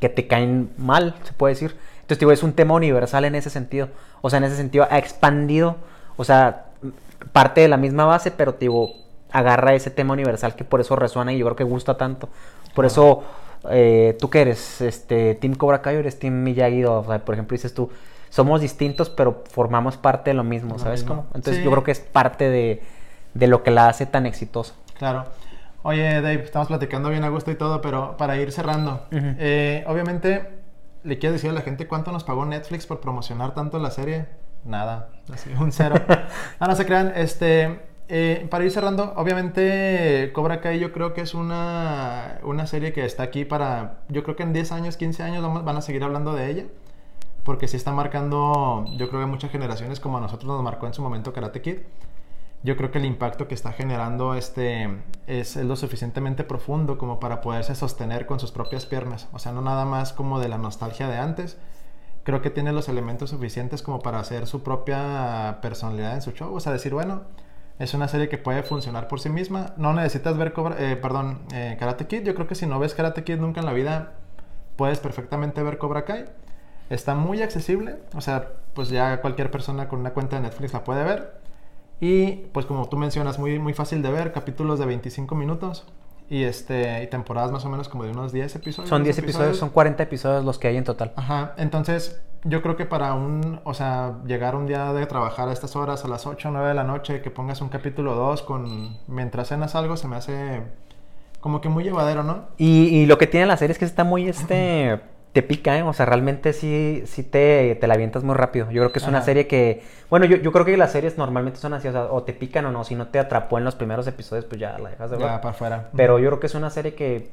[0.00, 1.76] que te caen mal, se puede decir.
[2.00, 3.88] Entonces, digo, es un tema universal en ese sentido.
[4.22, 5.76] O sea, en ese sentido ha expandido,
[6.16, 6.66] o sea,
[7.32, 8.92] parte de la misma base, pero digo,
[9.30, 12.30] agarra ese tema universal que por eso resuena y yo creo que gusta tanto.
[12.74, 13.24] Por eso,
[13.70, 14.80] eh, ¿tú qué eres?
[14.80, 16.84] Este, ¿Team Cobra Kai o eres Team Miyagi?
[16.86, 17.90] O sea, por ejemplo, dices tú,
[18.30, 21.26] somos distintos, pero formamos parte de lo mismo, ¿sabes cómo?
[21.34, 22.82] Entonces, yo creo que es parte de
[23.38, 24.74] de lo que la hace tan exitosa.
[24.98, 25.26] Claro.
[25.82, 30.60] Oye, Dave, estamos platicando bien a gusto y todo, pero para ir cerrando, eh, obviamente,
[31.04, 34.26] ¿le quieres decir a la gente cuánto nos pagó Netflix por promocionar tanto la serie?
[34.64, 35.94] Nada, así, un cero.
[36.58, 41.20] ah, no se crean, este, eh, para ir cerrando, obviamente Cobra Kai yo creo que
[41.20, 45.22] es una, una serie que está aquí para, yo creo que en 10 años, 15
[45.22, 46.64] años vamos, van a seguir hablando de ella,
[47.44, 50.94] porque sí está marcando, yo creo que muchas generaciones como a nosotros nos marcó en
[50.94, 51.76] su momento Karate Kid
[52.62, 54.88] yo creo que el impacto que está generando este
[55.26, 59.28] es, lo suficientemente profundo como para poderse sostener con sus propias piernas.
[59.32, 61.56] O sea, no nada más como de la nostalgia de antes.
[62.24, 66.52] Creo que tiene los elementos suficientes como para hacer su propia personalidad en su show.
[66.54, 67.22] O sea, decir, bueno,
[67.78, 69.74] es una serie que puede funcionar por sí misma.
[69.76, 72.24] No necesitas ver, eh, perdón, eh, Karate Kid.
[72.24, 74.14] Yo creo que si no ves Karate Kid nunca en la vida,
[74.76, 76.24] puedes perfectamente ver Cobra Kai.
[76.90, 77.98] Está muy accesible.
[78.16, 81.37] O sea, pues ya cualquier persona con una cuenta de Netflix la puede ver.
[82.00, 85.84] Y pues como tú mencionas, muy, muy fácil de ver, capítulos de 25 minutos
[86.30, 88.88] y, este, y temporadas más o menos como de unos 10 episodios.
[88.88, 91.12] Son 10 episodios, son 40 episodios los que hay en total.
[91.16, 95.52] Ajá, entonces yo creo que para un, o sea, llegar un día de trabajar a
[95.52, 98.42] estas horas, a las 8 o 9 de la noche, que pongas un capítulo 2
[98.42, 100.62] con, mientras cenas algo, se me hace
[101.40, 102.46] como que muy llevadero, ¿no?
[102.58, 105.00] Y, y lo que tiene la serie es que está muy, este,
[105.32, 105.82] te pica, ¿eh?
[105.82, 108.70] O sea, realmente sí, sí te, te la avientas muy rápido.
[108.70, 111.58] Yo creo que es una serie que, bueno, yo, yo creo que las series normalmente
[111.58, 113.74] son así, o sea, o te pican o no, si no te atrapó en los
[113.74, 115.26] primeros episodios, pues ya la dejas de ver.
[115.26, 115.90] Ya, para afuera.
[115.96, 117.30] Pero yo creo que es una serie que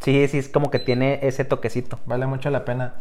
[0.00, 1.98] sí, sí, es como que tiene ese toquecito.
[2.06, 2.94] Vale mucho la pena.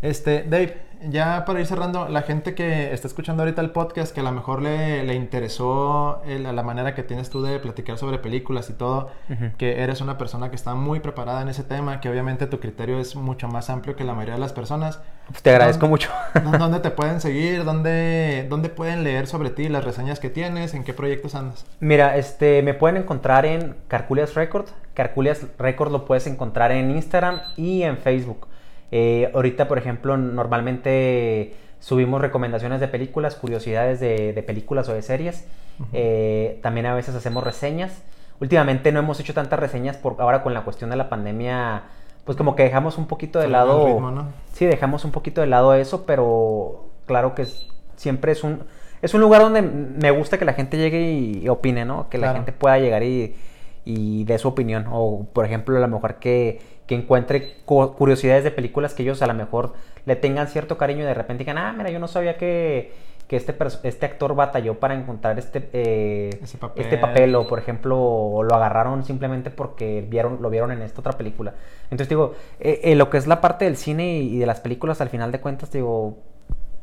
[0.00, 0.76] Este, Dave,
[1.08, 4.32] ya para ir cerrando, la gente que está escuchando ahorita el podcast, que a lo
[4.32, 8.72] mejor le, le interesó el- la manera que tienes tú de platicar sobre películas y
[8.74, 9.10] todo,
[9.58, 12.98] que eres una persona que está muy preparada en ese tema, que obviamente tu criterio
[13.00, 15.00] es mucho más amplio que la mayoría de las personas.
[15.28, 16.10] Pues te agradezco ¿Dónde- mucho.
[16.52, 17.64] ¿Dó- ¿Dónde te pueden seguir?
[17.64, 20.74] ¿Dónde, ¿Dónde pueden leer sobre ti, las reseñas que tienes?
[20.74, 21.64] ¿En qué proyectos andas?
[21.80, 24.66] Mira, este, me pueden encontrar en Carculias Record.
[24.94, 28.46] Carculias Record lo puedes encontrar en Instagram y en Facebook.
[28.90, 35.02] Eh, ahorita, por ejemplo, normalmente subimos recomendaciones de películas, curiosidades de, de películas o de
[35.02, 35.46] series.
[35.92, 38.02] Eh, también a veces hacemos reseñas.
[38.40, 41.82] Últimamente no hemos hecho tantas reseñas por ahora con la cuestión de la pandemia.
[42.24, 43.86] Pues como que dejamos un poquito de lado.
[43.86, 44.26] ritmo, ¿no?
[44.52, 48.62] Sí, dejamos un poquito de lado eso, pero claro que es- siempre es un
[49.00, 52.08] es un lugar donde me gusta que la gente llegue y, y opine, ¿no?
[52.10, 52.38] Que la Claro.
[52.38, 53.36] gente pueda llegar y,
[53.84, 54.86] y dé su opinión.
[54.90, 59.22] O, por ejemplo, a lo mejor que, que encuentre cu- curiosidades de películas que ellos
[59.22, 59.74] a lo mejor
[60.06, 62.92] le tengan cierto cariño y de repente digan, ah, mira, yo no sabía que,
[63.28, 66.82] que este, este actor batalló para encontrar este, eh, papel.
[66.82, 67.34] este papel.
[67.36, 71.54] O, por ejemplo, o lo agarraron simplemente porque vieron, lo vieron en esta otra película.
[71.84, 74.60] Entonces, digo, eh, eh, lo que es la parte del cine y, y de las
[74.60, 76.16] películas, al final de cuentas, digo,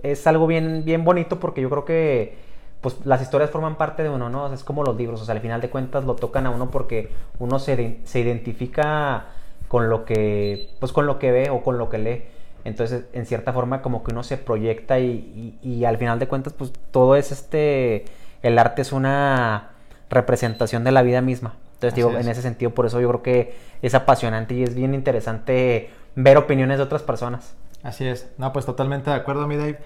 [0.03, 2.37] es algo bien, bien bonito porque yo creo que
[2.81, 4.43] pues las historias forman parte de uno, ¿no?
[4.43, 6.51] O sea, es como los libros, o sea, al final de cuentas lo tocan a
[6.51, 9.25] uno porque uno se, se identifica
[9.67, 12.23] con lo que, pues con lo que ve o con lo que lee.
[12.63, 16.27] Entonces, en cierta forma, como que uno se proyecta y, y- y al final de
[16.27, 18.05] cuentas, pues todo es este,
[18.41, 19.69] el arte es una
[20.09, 21.53] representación de la vida misma.
[21.75, 22.25] Entonces, Así digo, es.
[22.25, 26.37] en ese sentido, por eso yo creo que es apasionante y es bien interesante ver
[26.37, 27.53] opiniones de otras personas.
[27.83, 28.31] Así es.
[28.37, 29.77] No, pues totalmente de acuerdo, mi Dave.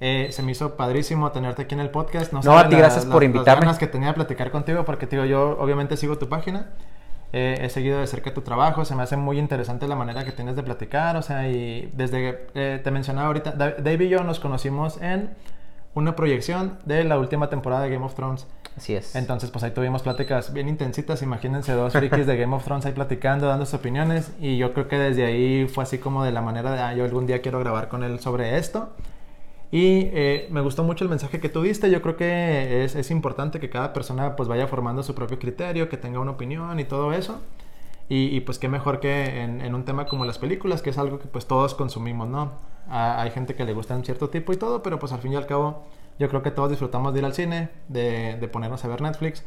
[0.00, 2.30] Eh, se me hizo padrísimo tenerte aquí en el podcast.
[2.34, 3.60] No, sabes a ti gracias por invitarme.
[3.60, 6.70] Las ganas que tenía de platicar contigo, porque digo, yo obviamente sigo tu página.
[7.32, 8.84] Eh, he seguido de cerca tu trabajo.
[8.84, 11.16] Se me hace muy interesante la manera que tienes de platicar.
[11.16, 15.00] O sea, y desde que eh, te mencionaba ahorita, Da- Dave y yo nos conocimos
[15.02, 15.30] en
[15.94, 18.46] una proyección de la última temporada de Game of Thrones.
[18.76, 19.16] Así es.
[19.16, 21.22] Entonces, pues ahí tuvimos pláticas bien intensitas.
[21.22, 24.32] Imagínense dos frikis de Game of Thrones ahí platicando, dando sus opiniones.
[24.38, 27.04] Y yo creo que desde ahí fue así como de la manera de, ah, yo
[27.04, 28.90] algún día quiero grabar con él sobre esto.
[29.70, 31.90] Y eh, me gustó mucho el mensaje que tú diste.
[31.90, 35.88] Yo creo que es, es importante que cada persona pues vaya formando su propio criterio,
[35.88, 37.40] que tenga una opinión y todo eso.
[38.08, 40.98] Y, y, pues qué mejor que en, en un tema como las películas, que es
[40.98, 42.52] algo que pues todos consumimos, ¿no?
[42.88, 45.32] Ah, hay gente que le gusta un cierto tipo y todo, pero pues al fin
[45.32, 45.82] y al cabo
[46.20, 49.44] yo creo que todos disfrutamos de ir al cine, de, de ponernos a ver Netflix.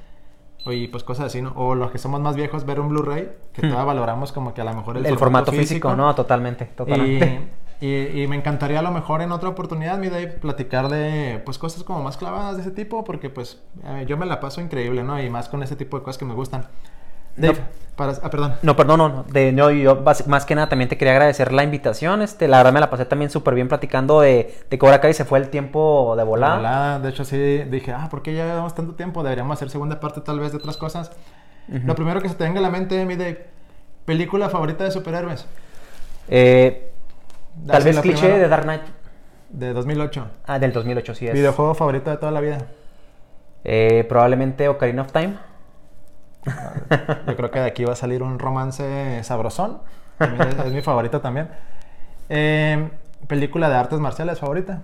[0.65, 1.53] Y pues cosas así, ¿no?
[1.55, 3.70] O los que somos más viejos, ver un Blu-ray, que Hmm.
[3.70, 7.39] todavía valoramos como que a lo mejor el, el, formato físico, no, totalmente, totalmente.
[7.82, 11.58] y, y- me encantaría a lo mejor en otra oportunidad, mi Dave, platicar de pues
[11.58, 15.04] cosas como más clavadas de ese tipo, porque pues eh, yo me la paso increíble,
[15.04, 15.22] ¿no?
[15.22, 16.66] Y más con ese tipo de cosas que me gustan.
[17.38, 17.66] Dave, No.
[17.96, 18.14] para...
[18.22, 18.56] Ah, perdón.
[18.64, 21.64] No, perdón, no, no, de, no, yo más que nada también te quería agradecer la
[21.64, 25.14] invitación, este, la verdad me la pasé también súper bien platicando de, de Cobra Kai,
[25.14, 26.58] se fue el tiempo de volada.
[26.58, 27.00] Volada.
[27.00, 29.24] De hecho, sí dije, ah, ¿por qué ya llevamos tanto tiempo?
[29.24, 31.12] Deberíamos hacer segunda parte tal vez de otras cosas.
[31.70, 31.80] Ujú.
[31.88, 33.46] Lo primero que se te venga a la mente, mi Dave,
[34.04, 35.46] película favorita de superhéroes.
[36.28, 36.89] Eh,
[37.68, 38.84] tal vez cliché de Dark Knight,
[39.49, 40.28] De 2008.
[40.45, 41.34] ah, del 2008, sí es.
[41.34, 42.60] Videojuego favorito de toda la vida.
[43.64, 45.36] Eh, probablemente Ocarina of Time.
[47.28, 49.82] Yo creo que de aquí va a salir un romance sabrosón.
[50.20, 51.49] Es, es mi favorito también.
[52.30, 52.89] Eh,
[53.28, 54.82] película de artes marciales favorita.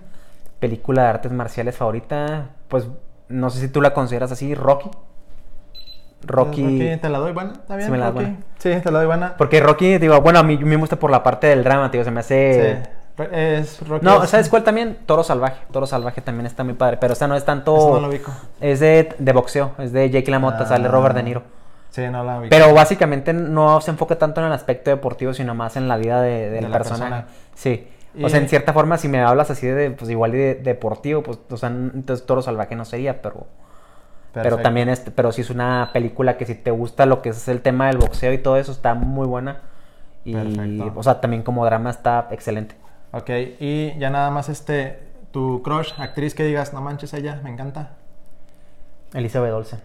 [0.60, 2.88] Película de artes marciales favorita, pues
[3.28, 4.90] no sé si tú la consideras así, Rocky.
[6.22, 6.96] Rocky.
[7.00, 7.52] ¿te la doy buena?
[7.52, 7.86] ¿Está bien?
[7.86, 8.36] Sí me la buena.
[8.58, 9.34] Sí, te la doy buena.
[9.36, 12.10] Porque Rocky, digo, bueno, a mí me gusta por la parte del drama, tío, se
[12.10, 12.78] me hace...
[13.16, 13.22] Sí.
[13.32, 14.04] Es Rocky.
[14.04, 14.98] No, es- ¿sabes cuál también?
[15.06, 15.62] Toro Salvaje.
[15.72, 17.74] Toro Salvaje también está muy padre, pero esta no es tanto...
[17.94, 18.30] No lo ubico.
[18.60, 20.66] Es de, de boxeo, es de Jake LaMotta, Ah.
[20.66, 21.42] sale Robert De Niro.
[21.90, 22.50] Sí, no la ubico.
[22.50, 26.20] Pero básicamente no se enfoca tanto en el aspecto deportivo, sino más en la vida
[26.20, 27.10] de- De la personaje.
[27.22, 27.26] persona.
[27.54, 27.88] Sí.
[28.14, 31.22] Y- O sea, en cierta forma, si me hablas así de, pues igual de deportivo,
[31.22, 33.46] pues, o sea, entonces Toro Salvaje no sería, pero...
[34.42, 37.48] Pero también es, pero sí es una película que si te gusta lo que es
[37.48, 39.62] el tema del boxeo y todo eso, está muy buena.
[40.24, 40.92] Y, Perfecto.
[40.94, 42.74] o sea, también como drama está excelente.
[43.12, 43.30] Ok,
[43.60, 44.98] y ya nada más este,
[45.30, 47.90] tu crush, actriz que digas, no manches ella, me encanta.
[49.14, 49.80] Elizabeth Olsen.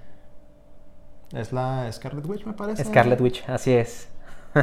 [1.33, 2.83] Es la Scarlet Witch, me parece.
[2.83, 4.09] Scarlet Witch, así es.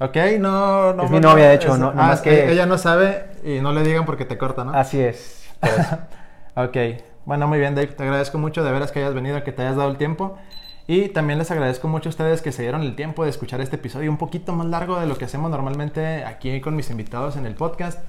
[0.00, 1.02] Ok, no, no.
[1.02, 3.72] Es mi novia, de hecho, no, no ah, más que- Ella no sabe y no
[3.72, 4.72] le digan porque te corta, ¿no?
[4.72, 5.48] Así es.
[5.58, 5.98] por eso.
[6.54, 6.76] Ok,
[7.28, 7.88] bueno, muy bien, Dave.
[7.88, 10.38] Te agradezco mucho de veras que hayas venido, que te hayas dado el tiempo.
[10.86, 13.76] Y también les agradezco mucho a ustedes que se dieron el tiempo de escuchar este
[13.76, 17.44] episodio un poquito más largo de lo que hacemos normalmente aquí con mis invitados en
[17.44, 18.02] el podcast.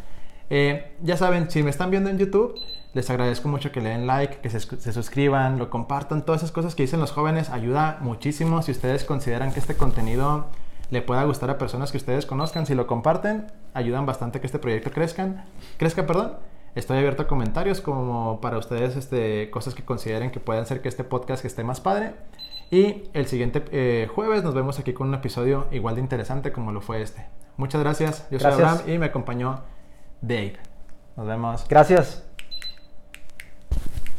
[0.49, 2.55] Eh, ya saben, si me están viendo en YouTube,
[2.93, 6.73] les agradezco mucho que le den like, que se, suscriban, lo compartan, todas esas cosas
[6.73, 8.61] que dicen los jóvenes ayuda muchísimo.
[8.61, 10.45] Si ustedes consideran que este contenido
[10.91, 14.47] le pueda gustar a personas que ustedes conozcan, si lo comparten, ayudan bastante a que
[14.47, 15.43] este proyecto crezcan,
[15.75, 16.35] crezca, perdón.
[16.79, 20.87] Estoy abierto a comentarios como para ustedes este, cosas que consideren que puedan hacer que
[20.87, 22.13] este podcast esté más padre.
[22.71, 26.71] Y el siguiente eh, jueves nos vemos aquí con un episodio igual de interesante como
[26.71, 27.25] lo fue este.
[27.57, 28.27] Muchas gracias.
[28.31, 28.69] Yo soy Gracias.
[28.69, 29.61] Abraham y me acompañó
[30.21, 30.57] Dave.
[31.17, 31.65] Nos vemos.
[31.67, 32.28] Gracias.